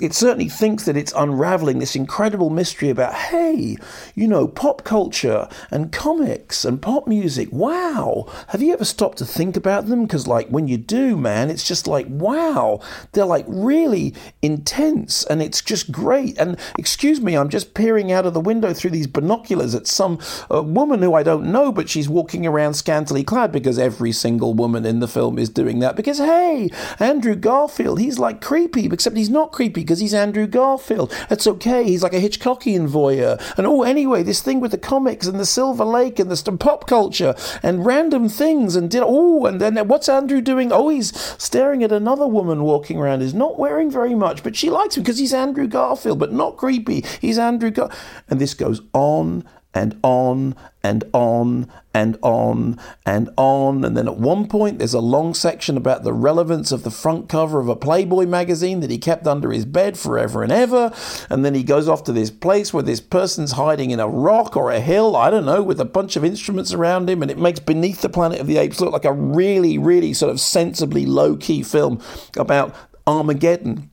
it 0.00 0.14
certainly 0.14 0.48
thinks 0.48 0.84
that 0.84 0.96
it's 0.96 1.12
unraveling 1.14 1.78
this 1.78 1.94
incredible 1.94 2.48
mystery 2.48 2.88
about, 2.88 3.12
hey, 3.12 3.76
you 4.14 4.26
know, 4.26 4.48
pop 4.48 4.82
culture 4.82 5.48
and 5.70 5.92
comics 5.92 6.64
and 6.64 6.80
pop 6.80 7.06
music. 7.06 7.48
Wow. 7.52 8.26
Have 8.48 8.62
you 8.62 8.72
ever 8.72 8.84
stopped 8.84 9.18
to 9.18 9.26
think 9.26 9.56
about 9.56 9.86
them? 9.86 10.02
Because, 10.02 10.26
like, 10.26 10.48
when 10.48 10.68
you 10.68 10.78
do, 10.78 11.16
man, 11.16 11.50
it's 11.50 11.66
just 11.66 11.86
like, 11.86 12.06
wow. 12.08 12.80
They're 13.12 13.26
like 13.26 13.44
really 13.46 14.14
intense 14.40 15.24
and 15.24 15.42
it's 15.42 15.60
just 15.60 15.92
great. 15.92 16.38
And 16.38 16.58
excuse 16.78 17.20
me, 17.20 17.36
I'm 17.36 17.50
just 17.50 17.74
peering 17.74 18.10
out 18.10 18.24
of 18.24 18.34
the 18.34 18.40
window 18.40 18.72
through 18.72 18.90
these 18.90 19.06
binoculars 19.06 19.74
at 19.74 19.86
some 19.86 20.18
uh, 20.52 20.62
woman 20.62 21.02
who 21.02 21.14
I 21.14 21.22
don't 21.22 21.52
know, 21.52 21.72
but 21.72 21.90
she's 21.90 22.08
walking 22.08 22.46
around 22.46 22.74
scantily 22.74 23.22
clad 23.22 23.52
because 23.52 23.78
every 23.78 24.12
single 24.12 24.54
woman 24.54 24.86
in 24.86 25.00
the 25.00 25.08
film 25.08 25.38
is 25.38 25.50
doing 25.50 25.80
that. 25.80 25.96
Because, 25.96 26.18
hey, 26.18 26.70
Andrew 26.98 27.34
Garfield, 27.34 28.00
he's 28.00 28.18
like 28.18 28.40
creepy, 28.40 28.86
except 28.86 29.16
he's 29.16 29.28
not 29.28 29.52
creepy 29.52 29.82
because 29.90 29.98
he's 29.98 30.14
Andrew 30.14 30.46
Garfield. 30.46 31.10
That's 31.28 31.48
okay. 31.48 31.82
He's 31.82 32.04
like 32.04 32.12
a 32.12 32.20
Hitchcockian 32.20 32.88
voyeur. 32.88 33.42
And 33.58 33.66
oh, 33.66 33.82
anyway, 33.82 34.22
this 34.22 34.40
thing 34.40 34.60
with 34.60 34.70
the 34.70 34.78
comics 34.78 35.26
and 35.26 35.40
the 35.40 35.44
Silver 35.44 35.84
Lake 35.84 36.20
and 36.20 36.30
the 36.30 36.56
pop 36.56 36.86
culture 36.86 37.34
and 37.60 37.84
random 37.84 38.28
things 38.28 38.76
and 38.76 38.88
did 38.88 39.02
oh, 39.04 39.46
and 39.46 39.60
then 39.60 39.88
what's 39.88 40.08
Andrew 40.08 40.40
doing? 40.40 40.70
Oh, 40.70 40.90
he's 40.90 41.18
staring 41.42 41.82
at 41.82 41.90
another 41.90 42.28
woman 42.28 42.62
walking 42.62 42.98
around. 42.98 43.20
He's 43.20 43.34
not 43.34 43.58
wearing 43.58 43.90
very 43.90 44.14
much, 44.14 44.44
but 44.44 44.54
she 44.54 44.70
likes 44.70 44.96
him 44.96 45.02
because 45.02 45.18
he's 45.18 45.34
Andrew 45.34 45.66
Garfield, 45.66 46.20
but 46.20 46.32
not 46.32 46.56
creepy. 46.56 47.04
He's 47.20 47.36
Andrew 47.36 47.72
Gar. 47.72 47.90
And 48.28 48.40
this 48.40 48.54
goes 48.54 48.82
on 48.92 49.44
and 49.72 49.98
on 50.02 50.54
and 50.82 51.04
on 51.12 51.70
and 51.94 52.16
on 52.22 52.78
and 53.06 53.30
on. 53.36 53.84
And 53.84 53.96
then 53.96 54.08
at 54.08 54.16
one 54.16 54.48
point, 54.48 54.78
there's 54.78 54.94
a 54.94 55.00
long 55.00 55.34
section 55.34 55.76
about 55.76 56.02
the 56.02 56.12
relevance 56.12 56.72
of 56.72 56.82
the 56.82 56.90
front 56.90 57.28
cover 57.28 57.60
of 57.60 57.68
a 57.68 57.76
Playboy 57.76 58.26
magazine 58.26 58.80
that 58.80 58.90
he 58.90 58.98
kept 58.98 59.26
under 59.26 59.52
his 59.52 59.64
bed 59.64 59.98
forever 59.98 60.42
and 60.42 60.50
ever. 60.50 60.92
And 61.28 61.44
then 61.44 61.54
he 61.54 61.62
goes 61.62 61.88
off 61.88 62.04
to 62.04 62.12
this 62.12 62.30
place 62.30 62.72
where 62.72 62.82
this 62.82 63.00
person's 63.00 63.52
hiding 63.52 63.90
in 63.90 64.00
a 64.00 64.08
rock 64.08 64.56
or 64.56 64.70
a 64.70 64.80
hill, 64.80 65.14
I 65.14 65.30
don't 65.30 65.46
know, 65.46 65.62
with 65.62 65.80
a 65.80 65.84
bunch 65.84 66.16
of 66.16 66.24
instruments 66.24 66.72
around 66.72 67.08
him. 67.08 67.22
And 67.22 67.30
it 67.30 67.38
makes 67.38 67.60
Beneath 67.60 68.02
the 68.02 68.08
Planet 68.08 68.40
of 68.40 68.46
the 68.46 68.58
Apes 68.58 68.80
look 68.80 68.92
like 68.92 69.04
a 69.04 69.12
really, 69.12 69.78
really 69.78 70.14
sort 70.14 70.30
of 70.30 70.40
sensibly 70.40 71.06
low 71.06 71.36
key 71.36 71.62
film 71.62 72.00
about 72.36 72.74
Armageddon. 73.06 73.90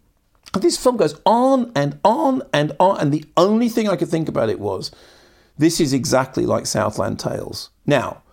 This 0.58 0.78
film 0.78 0.98
goes 0.98 1.20
on 1.26 1.72
and 1.76 2.00
on 2.04 2.42
and 2.54 2.72
on. 2.80 3.00
And 3.00 3.12
the 3.12 3.26
only 3.36 3.70
thing 3.70 3.88
I 3.88 3.96
could 3.96 4.10
think 4.10 4.30
about 4.30 4.50
it 4.50 4.60
was, 4.60 4.92
this 5.58 5.80
is 5.80 5.94
exactly 5.94 6.46
like 6.46 6.66
Southland 6.66 7.20
Tales. 7.20 7.70
Now, 7.86 8.24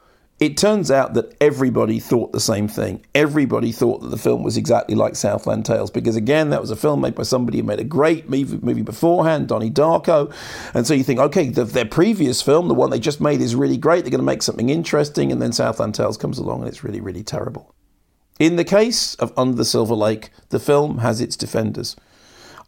it 0.40 0.56
turns 0.56 0.90
out 0.90 1.14
that 1.14 1.34
everybody 1.40 2.00
thought 2.00 2.32
the 2.32 2.40
same 2.40 2.66
thing. 2.66 3.04
Everybody 3.14 3.70
thought 3.70 4.02
that 4.02 4.08
the 4.08 4.18
film 4.18 4.42
was 4.42 4.56
exactly 4.56 4.96
like 4.96 5.14
Southland 5.14 5.64
Tales 5.64 5.90
because, 5.90 6.16
again, 6.16 6.50
that 6.50 6.60
was 6.60 6.72
a 6.72 6.76
film 6.76 7.00
made 7.00 7.14
by 7.14 7.22
somebody 7.22 7.58
who 7.58 7.64
made 7.64 7.78
a 7.78 7.84
great 7.84 8.28
movie, 8.28 8.58
movie 8.60 8.82
beforehand, 8.82 9.46
Donnie 9.46 9.70
Darko. 9.70 10.34
And 10.74 10.86
so 10.86 10.92
you 10.92 11.04
think, 11.04 11.20
okay, 11.20 11.50
the, 11.50 11.64
their 11.64 11.84
previous 11.84 12.42
film, 12.42 12.66
the 12.66 12.74
one 12.74 12.90
they 12.90 12.98
just 12.98 13.20
made, 13.20 13.40
is 13.40 13.54
really 13.54 13.78
great. 13.78 14.02
They're 14.02 14.10
going 14.10 14.18
to 14.18 14.24
make 14.24 14.42
something 14.42 14.70
interesting. 14.70 15.30
And 15.30 15.40
then 15.40 15.52
Southland 15.52 15.94
Tales 15.94 16.16
comes 16.16 16.38
along 16.38 16.60
and 16.60 16.68
it's 16.68 16.82
really, 16.82 17.00
really 17.00 17.22
terrible. 17.22 17.72
In 18.40 18.56
the 18.56 18.64
case 18.64 19.14
of 19.14 19.32
Under 19.36 19.56
the 19.56 19.64
Silver 19.64 19.94
Lake, 19.94 20.30
the 20.48 20.58
film 20.58 20.98
has 20.98 21.20
its 21.20 21.36
defenders. 21.36 21.94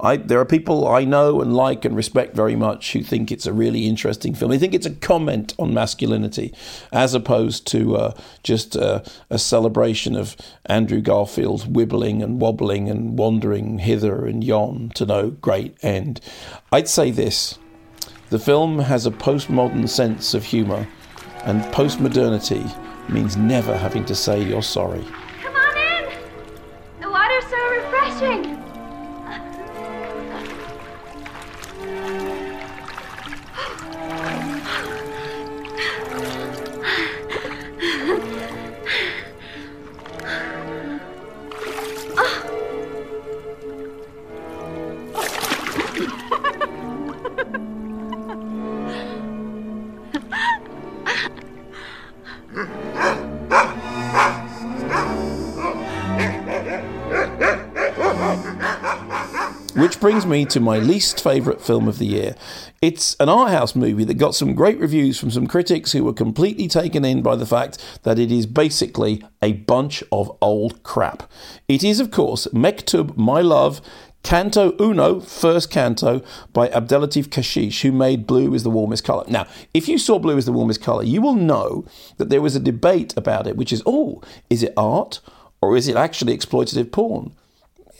I, 0.00 0.16
there 0.16 0.40
are 0.40 0.44
people 0.44 0.86
I 0.86 1.04
know 1.04 1.40
and 1.40 1.54
like 1.54 1.84
and 1.84 1.96
respect 1.96 2.36
very 2.36 2.56
much 2.56 2.92
who 2.92 3.02
think 3.02 3.32
it's 3.32 3.46
a 3.46 3.52
really 3.52 3.86
interesting 3.86 4.34
film. 4.34 4.50
They 4.50 4.58
think 4.58 4.74
it's 4.74 4.86
a 4.86 4.94
comment 4.94 5.54
on 5.58 5.72
masculinity 5.72 6.52
as 6.92 7.14
opposed 7.14 7.66
to 7.68 7.96
uh, 7.96 8.14
just 8.42 8.76
uh, 8.76 9.02
a 9.30 9.38
celebration 9.38 10.14
of 10.14 10.36
Andrew 10.66 11.00
Garfield 11.00 11.72
wibbling 11.72 12.22
and 12.22 12.40
wobbling 12.40 12.90
and 12.90 13.18
wandering 13.18 13.78
hither 13.78 14.26
and 14.26 14.44
yon 14.44 14.90
to 14.94 15.06
no 15.06 15.30
great 15.30 15.76
end. 15.82 16.20
I'd 16.72 16.88
say 16.88 17.10
this 17.10 17.58
the 18.28 18.38
film 18.38 18.80
has 18.80 19.06
a 19.06 19.10
postmodern 19.10 19.88
sense 19.88 20.34
of 20.34 20.44
humour 20.44 20.86
and 21.44 21.62
postmodernity 21.72 22.68
means 23.08 23.36
never 23.36 23.76
having 23.76 24.04
to 24.04 24.14
say 24.14 24.42
you're 24.42 24.62
sorry. 24.62 25.04
Which 59.76 60.00
brings 60.00 60.26
me 60.26 60.44
to 60.46 60.58
my 60.58 60.78
least 60.78 61.22
favourite 61.22 61.60
film 61.60 61.86
of 61.86 61.98
the 61.98 62.06
year. 62.06 62.34
It's 62.82 63.14
an 63.20 63.28
art 63.28 63.50
house 63.50 63.74
movie 63.74 64.04
that 64.04 64.14
got 64.14 64.34
some 64.34 64.54
great 64.54 64.78
reviews 64.78 65.18
from 65.18 65.30
some 65.30 65.46
critics 65.46 65.92
who 65.92 66.02
were 66.02 66.12
completely 66.12 66.66
taken 66.66 67.04
in 67.04 67.22
by 67.22 67.36
the 67.36 67.46
fact 67.46 67.82
that 68.02 68.18
it 68.18 68.32
is 68.32 68.46
basically 68.46 69.22
a 69.42 69.52
bunch 69.52 70.02
of 70.10 70.36
old 70.40 70.82
crap. 70.82 71.30
It 71.68 71.84
is, 71.84 72.00
of 72.00 72.10
course, 72.10 72.46
Mektoub, 72.52 73.16
My 73.16 73.40
Love, 73.40 73.80
Canto 74.26 74.74
Uno, 74.80 75.20
first 75.20 75.70
canto 75.70 76.20
by 76.52 76.66
Abdellatif 76.70 77.28
Kechiche, 77.28 77.82
who 77.82 77.92
made 77.92 78.26
Blue 78.26 78.54
is 78.54 78.64
the 78.64 78.70
Warmest 78.70 79.04
Colour. 79.04 79.22
Now, 79.28 79.46
if 79.72 79.86
you 79.86 79.98
saw 79.98 80.18
Blue 80.18 80.36
is 80.36 80.46
the 80.46 80.52
Warmest 80.52 80.82
Colour, 80.82 81.04
you 81.04 81.22
will 81.22 81.36
know 81.36 81.84
that 82.16 82.28
there 82.28 82.42
was 82.42 82.56
a 82.56 82.60
debate 82.60 83.16
about 83.16 83.46
it, 83.46 83.56
which 83.56 83.72
is, 83.72 83.84
oh, 83.86 84.20
is 84.50 84.64
it 84.64 84.72
art 84.76 85.20
or 85.60 85.76
is 85.76 85.86
it 85.86 85.94
actually 85.94 86.36
exploitative 86.36 86.90
porn? 86.90 87.36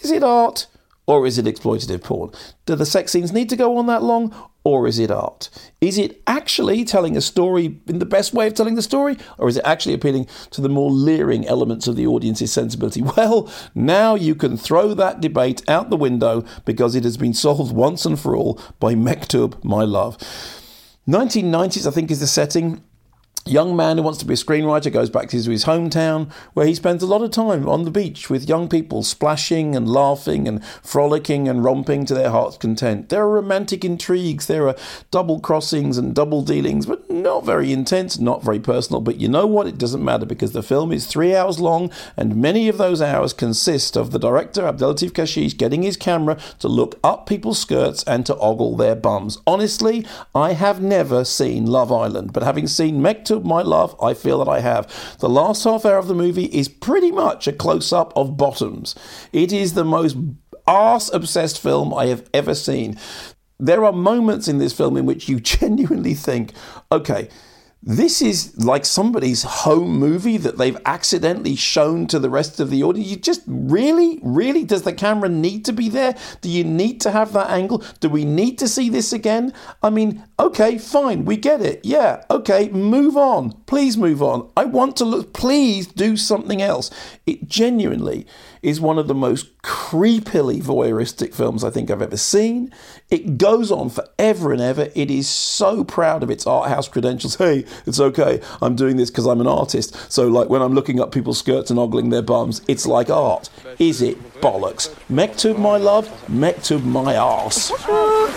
Is 0.00 0.10
it 0.10 0.24
art 0.24 0.66
or 1.06 1.28
is 1.28 1.38
it 1.38 1.44
exploitative 1.44 2.02
porn? 2.02 2.32
Do 2.64 2.74
the 2.74 2.86
sex 2.86 3.12
scenes 3.12 3.32
need 3.32 3.48
to 3.50 3.56
go 3.56 3.76
on 3.76 3.86
that 3.86 4.02
long 4.02 4.34
or 4.66 4.88
is 4.88 4.98
it 4.98 5.12
art? 5.12 5.48
Is 5.80 5.96
it 5.96 6.20
actually 6.26 6.84
telling 6.84 7.16
a 7.16 7.20
story 7.20 7.78
in 7.86 8.00
the 8.00 8.04
best 8.04 8.34
way 8.34 8.48
of 8.48 8.54
telling 8.54 8.74
the 8.74 8.82
story 8.82 9.16
or 9.38 9.48
is 9.48 9.56
it 9.56 9.64
actually 9.64 9.94
appealing 9.94 10.26
to 10.50 10.60
the 10.60 10.68
more 10.68 10.90
leering 10.90 11.46
elements 11.46 11.86
of 11.86 11.94
the 11.94 12.08
audience's 12.08 12.52
sensibility? 12.52 13.00
Well, 13.16 13.48
now 13.76 14.16
you 14.16 14.34
can 14.34 14.56
throw 14.56 14.92
that 14.94 15.20
debate 15.20 15.62
out 15.68 15.88
the 15.88 15.96
window 15.96 16.44
because 16.64 16.96
it 16.96 17.04
has 17.04 17.16
been 17.16 17.32
solved 17.32 17.72
once 17.72 18.04
and 18.04 18.18
for 18.18 18.34
all 18.34 18.60
by 18.80 18.96
Mektoub, 18.96 19.62
My 19.62 19.84
Love. 19.84 20.18
1990s, 21.06 21.86
I 21.86 21.92
think, 21.92 22.10
is 22.10 22.18
the 22.18 22.26
setting 22.26 22.82
young 23.46 23.76
man 23.76 23.96
who 23.96 24.02
wants 24.02 24.18
to 24.18 24.24
be 24.24 24.34
a 24.34 24.36
screenwriter 24.36 24.92
goes 24.92 25.10
back 25.10 25.28
to 25.28 25.36
his, 25.36 25.46
hometown 25.46 26.30
where 26.54 26.66
he 26.66 26.74
spends 26.74 27.02
a 27.02 27.06
lot 27.06 27.22
of 27.22 27.30
time 27.30 27.68
on 27.68 27.84
the 27.84 27.90
beach 27.90 28.28
with 28.28 28.48
young 28.48 28.68
people 28.68 29.02
splashing 29.02 29.74
and 29.74 29.88
laughing 29.88 30.46
and 30.46 30.64
frolicking 30.82 31.48
and 31.48 31.64
romping 31.64 32.04
to 32.04 32.14
their 32.14 32.30
heart's 32.30 32.56
content. 32.56 33.08
There 33.08 33.22
are 33.22 33.30
romantic 33.30 33.84
intrigues, 33.84 34.46
there 34.46 34.68
are 34.68 34.76
double 35.10 35.40
crossings 35.40 35.98
and 35.98 36.14
double 36.14 36.42
dealings, 36.42 36.86
but 36.86 37.10
not 37.10 37.44
very 37.44 37.72
intense, 37.72 38.18
not 38.18 38.44
very 38.44 38.60
personal. 38.60 39.00
But 39.00 39.20
you 39.20 39.28
know 39.28 39.46
what? 39.46 39.66
It 39.66 39.78
doesn't 39.78 40.04
matter 40.04 40.26
because 40.26 40.52
the 40.52 40.62
film 40.62 40.92
is 40.92 41.06
three 41.06 41.34
hours 41.34 41.58
long 41.58 41.90
and 42.16 42.36
many 42.36 42.68
of 42.68 42.78
those 42.78 43.00
hours 43.00 43.32
consist 43.32 43.96
of 43.96 44.10
the 44.10 44.18
director, 44.18 44.62
Abdellatif 44.62 45.12
Kechiche, 45.12 45.56
getting 45.56 45.82
his 45.82 45.96
camera 45.96 46.38
to 46.58 46.68
look 46.68 46.98
up 47.02 47.26
people's 47.26 47.58
skirts 47.58 48.02
and 48.04 48.26
to 48.26 48.36
ogle 48.36 48.76
their 48.76 48.94
bums. 48.94 49.38
Honestly, 49.46 50.06
I 50.34 50.52
have 50.52 50.82
never 50.82 51.24
seen 51.24 51.66
Love 51.66 51.92
Island, 51.92 52.32
but 52.32 52.42
having 52.42 52.66
seen 52.66 53.02
Mektoub 53.36 53.44
my 53.44 53.62
love, 53.62 53.96
I 54.02 54.14
feel 54.14 54.38
that 54.44 54.50
I 54.50 54.60
have. 54.60 55.16
The 55.18 55.28
last 55.28 55.64
half 55.64 55.84
hour 55.84 55.98
of 55.98 56.08
the 56.08 56.14
movie 56.14 56.46
is 56.46 56.68
pretty 56.68 57.10
much 57.10 57.46
a 57.46 57.52
close 57.52 57.92
up 57.92 58.12
of 58.16 58.36
bottoms. 58.36 58.94
It 59.32 59.52
is 59.52 59.74
the 59.74 59.84
most 59.84 60.16
arse 60.66 61.12
obsessed 61.12 61.60
film 61.60 61.94
I 61.94 62.06
have 62.06 62.28
ever 62.34 62.54
seen. 62.54 62.98
There 63.58 63.84
are 63.84 63.92
moments 63.92 64.48
in 64.48 64.58
this 64.58 64.72
film 64.72 64.96
in 64.96 65.06
which 65.06 65.28
you 65.28 65.40
genuinely 65.40 66.14
think, 66.14 66.52
okay, 66.90 67.28
this 67.82 68.20
is 68.20 68.56
like 68.56 68.84
somebody's 68.84 69.44
home 69.44 69.96
movie 69.98 70.38
that 70.38 70.58
they've 70.58 70.78
accidentally 70.86 71.54
shown 71.54 72.08
to 72.08 72.18
the 72.18 72.28
rest 72.28 72.58
of 72.58 72.68
the 72.68 72.82
audience. 72.82 73.08
You 73.08 73.16
just 73.16 73.42
really, 73.46 74.18
really, 74.24 74.64
does 74.64 74.82
the 74.82 74.92
camera 74.92 75.28
need 75.28 75.64
to 75.66 75.72
be 75.72 75.88
there? 75.88 76.16
Do 76.40 76.48
you 76.48 76.64
need 76.64 77.00
to 77.02 77.12
have 77.12 77.32
that 77.34 77.48
angle? 77.48 77.84
Do 78.00 78.08
we 78.08 78.24
need 78.24 78.58
to 78.58 78.66
see 78.66 78.88
this 78.88 79.12
again? 79.12 79.52
I 79.84 79.90
mean, 79.90 80.24
okay, 80.38 80.78
fine, 80.78 81.24
we 81.24 81.36
get 81.36 81.60
it. 81.60 81.84
Yeah, 81.84 82.22
okay, 82.30 82.68
move 82.68 83.16
on. 83.16 83.52
Please 83.66 83.96
move 83.96 84.22
on. 84.22 84.50
I 84.56 84.64
want 84.64 84.96
to 84.98 85.04
look, 85.04 85.32
please 85.32 85.86
do 85.86 86.16
something 86.16 86.62
else. 86.62 86.90
It 87.26 87.48
genuinely 87.48 88.26
is 88.62 88.80
one 88.80 88.98
of 88.98 89.06
the 89.06 89.14
most 89.14 89.56
creepily 89.62 90.60
voyeuristic 90.60 91.34
films 91.34 91.62
I 91.62 91.70
think 91.70 91.90
I've 91.90 92.02
ever 92.02 92.16
seen. 92.16 92.72
It 93.10 93.38
goes 93.38 93.70
on 93.70 93.90
forever 93.90 94.52
and 94.52 94.60
ever. 94.60 94.88
It 94.94 95.10
is 95.10 95.28
so 95.28 95.84
proud 95.84 96.22
of 96.22 96.30
its 96.30 96.46
art 96.46 96.68
house 96.68 96.88
credentials. 96.88 97.36
Hey, 97.46 97.64
it's 97.86 98.00
okay. 98.00 98.40
I'm 98.60 98.74
doing 98.74 98.96
this 98.96 99.08
because 99.08 99.26
I'm 99.26 99.40
an 99.40 99.46
artist. 99.46 99.94
So, 100.10 100.26
like, 100.26 100.48
when 100.48 100.62
I'm 100.62 100.72
looking 100.72 101.00
up 101.00 101.12
people's 101.12 101.38
skirts 101.38 101.70
and 101.70 101.78
ogling 101.78 102.10
their 102.10 102.22
bums, 102.22 102.60
it's 102.66 102.86
like 102.86 103.08
art. 103.08 103.50
Is 103.78 104.02
it 104.02 104.18
bollocks? 104.40 104.90
Mektub, 105.10 105.56
my 105.58 105.78
love. 105.78 106.08
Mektub, 106.28 106.82
my 106.84 107.14
arse. 107.16 107.72
Bonjour 107.86 108.28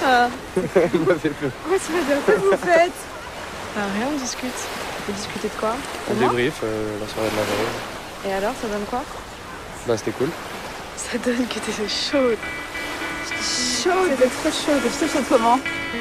Qu'est-ce 0.53 1.87
que 2.25 2.31
vous 2.39 2.57
faites 2.57 2.91
Ah, 3.77 3.81
Rien, 3.95 4.07
on 4.13 4.17
discute. 4.17 4.49
Vous 5.07 5.13
discutez 5.13 5.47
de 5.47 5.59
quoi 5.59 5.75
On 6.11 6.13
débrief 6.15 6.61
euh, 6.63 6.99
la 6.99 7.07
soirée 7.07 7.29
de 7.29 7.35
la 7.35 7.41
veille. 7.43 8.29
Et 8.29 8.33
alors, 8.33 8.53
ça 8.61 8.67
donne 8.67 8.85
quoi 8.89 9.01
Bah 9.87 9.97
c'était 9.97 10.11
cool. 10.11 10.29
Ça 10.97 11.17
donne 11.17 11.47
que 11.47 11.53
t'étais 11.59 11.87
chaude. 11.87 12.37
Chaude 13.41 14.09
T'étais 14.17 14.29
trop 14.29 14.49
chaude. 14.51 14.81
Je 14.83 15.05
te 15.05 15.11
chaude 15.11 15.23
comment 15.29 15.59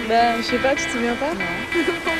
Ben, 0.09 0.37
je 0.39 0.43
sais 0.43 0.59
pas, 0.59 0.75
tu 0.75 0.85
te 0.87 0.91
souviens 0.93 1.15
pas 1.15 1.33
Non. 1.35 1.41
Quoi 2.05 2.13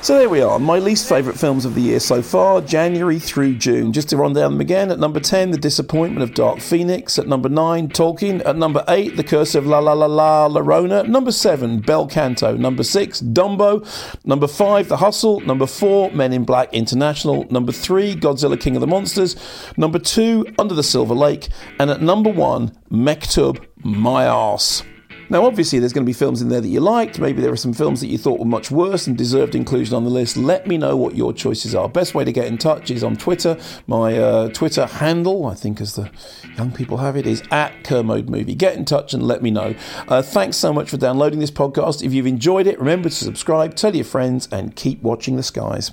So 0.00 0.16
there 0.16 0.28
we 0.28 0.40
are, 0.40 0.58
my 0.60 0.78
least 0.78 1.08
favourite 1.08 1.38
films 1.38 1.64
of 1.64 1.74
the 1.74 1.80
year 1.80 1.98
so 1.98 2.22
far, 2.22 2.60
January 2.60 3.18
through 3.18 3.56
June. 3.56 3.92
Just 3.92 4.08
to 4.10 4.16
run 4.16 4.32
down 4.32 4.52
them 4.52 4.60
again, 4.60 4.92
at 4.92 4.98
number 4.98 5.18
10, 5.18 5.50
The 5.50 5.58
Disappointment 5.58 6.22
of 6.22 6.34
Dark 6.34 6.60
Phoenix. 6.60 7.18
At 7.18 7.26
number 7.26 7.48
9, 7.48 7.88
Tolkien. 7.88 8.40
At 8.46 8.56
number 8.56 8.84
8, 8.86 9.16
The 9.16 9.24
Curse 9.24 9.56
of 9.56 9.66
La 9.66 9.80
La 9.80 9.92
La 9.92 10.06
La 10.06 10.48
Llorona. 10.48 11.06
Number 11.06 11.32
7, 11.32 11.80
Bel 11.80 12.06
Canto. 12.06 12.56
Number 12.56 12.84
6, 12.84 13.20
Dumbo. 13.20 13.84
Number 14.24 14.46
5, 14.46 14.88
The 14.88 14.98
Hustle. 14.98 15.40
Number 15.40 15.66
4, 15.66 16.12
Men 16.12 16.32
in 16.32 16.44
Black 16.44 16.72
International. 16.72 17.44
Number 17.50 17.72
3, 17.72 18.14
Godzilla 18.14 18.58
King 18.58 18.76
of 18.76 18.80
the 18.80 18.86
Monsters. 18.86 19.36
Number 19.76 19.98
2, 19.98 20.46
Under 20.58 20.74
the 20.74 20.84
Silver 20.84 21.14
Lake. 21.14 21.48
And 21.80 21.90
at 21.90 22.00
number 22.00 22.30
1, 22.30 22.70
Mektoub, 22.90 23.64
My 23.82 24.26
Arse. 24.28 24.84
Now, 25.30 25.44
obviously, 25.44 25.78
there's 25.78 25.92
going 25.92 26.04
to 26.04 26.08
be 26.08 26.14
films 26.14 26.40
in 26.40 26.48
there 26.48 26.60
that 26.60 26.68
you 26.68 26.80
liked. 26.80 27.18
Maybe 27.18 27.42
there 27.42 27.52
are 27.52 27.56
some 27.56 27.72
films 27.72 28.00
that 28.00 28.06
you 28.08 28.16
thought 28.16 28.38
were 28.38 28.46
much 28.46 28.70
worse 28.70 29.06
and 29.06 29.16
deserved 29.16 29.54
inclusion 29.54 29.94
on 29.94 30.04
the 30.04 30.10
list. 30.10 30.36
Let 30.36 30.66
me 30.66 30.78
know 30.78 30.96
what 30.96 31.16
your 31.16 31.32
choices 31.32 31.74
are. 31.74 31.88
Best 31.88 32.14
way 32.14 32.24
to 32.24 32.32
get 32.32 32.46
in 32.46 32.56
touch 32.56 32.90
is 32.90 33.04
on 33.04 33.16
Twitter. 33.16 33.58
My 33.86 34.16
uh, 34.16 34.48
Twitter 34.48 34.86
handle, 34.86 35.46
I 35.46 35.54
think 35.54 35.80
as 35.80 35.96
the 35.96 36.10
young 36.56 36.72
people 36.72 36.96
have 36.98 37.16
it, 37.16 37.26
is 37.26 37.42
at 37.50 37.84
Kermode 37.84 38.30
Movie. 38.30 38.54
Get 38.54 38.76
in 38.76 38.84
touch 38.84 39.12
and 39.12 39.22
let 39.22 39.42
me 39.42 39.50
know. 39.50 39.74
Uh, 40.08 40.22
thanks 40.22 40.56
so 40.56 40.72
much 40.72 40.90
for 40.90 40.96
downloading 40.96 41.40
this 41.40 41.50
podcast. 41.50 42.02
If 42.02 42.12
you've 42.12 42.26
enjoyed 42.26 42.66
it, 42.66 42.78
remember 42.78 43.08
to 43.08 43.14
subscribe, 43.14 43.74
tell 43.74 43.94
your 43.94 44.04
friends, 44.04 44.48
and 44.50 44.74
keep 44.74 45.02
watching 45.02 45.36
the 45.36 45.42
skies. 45.42 45.92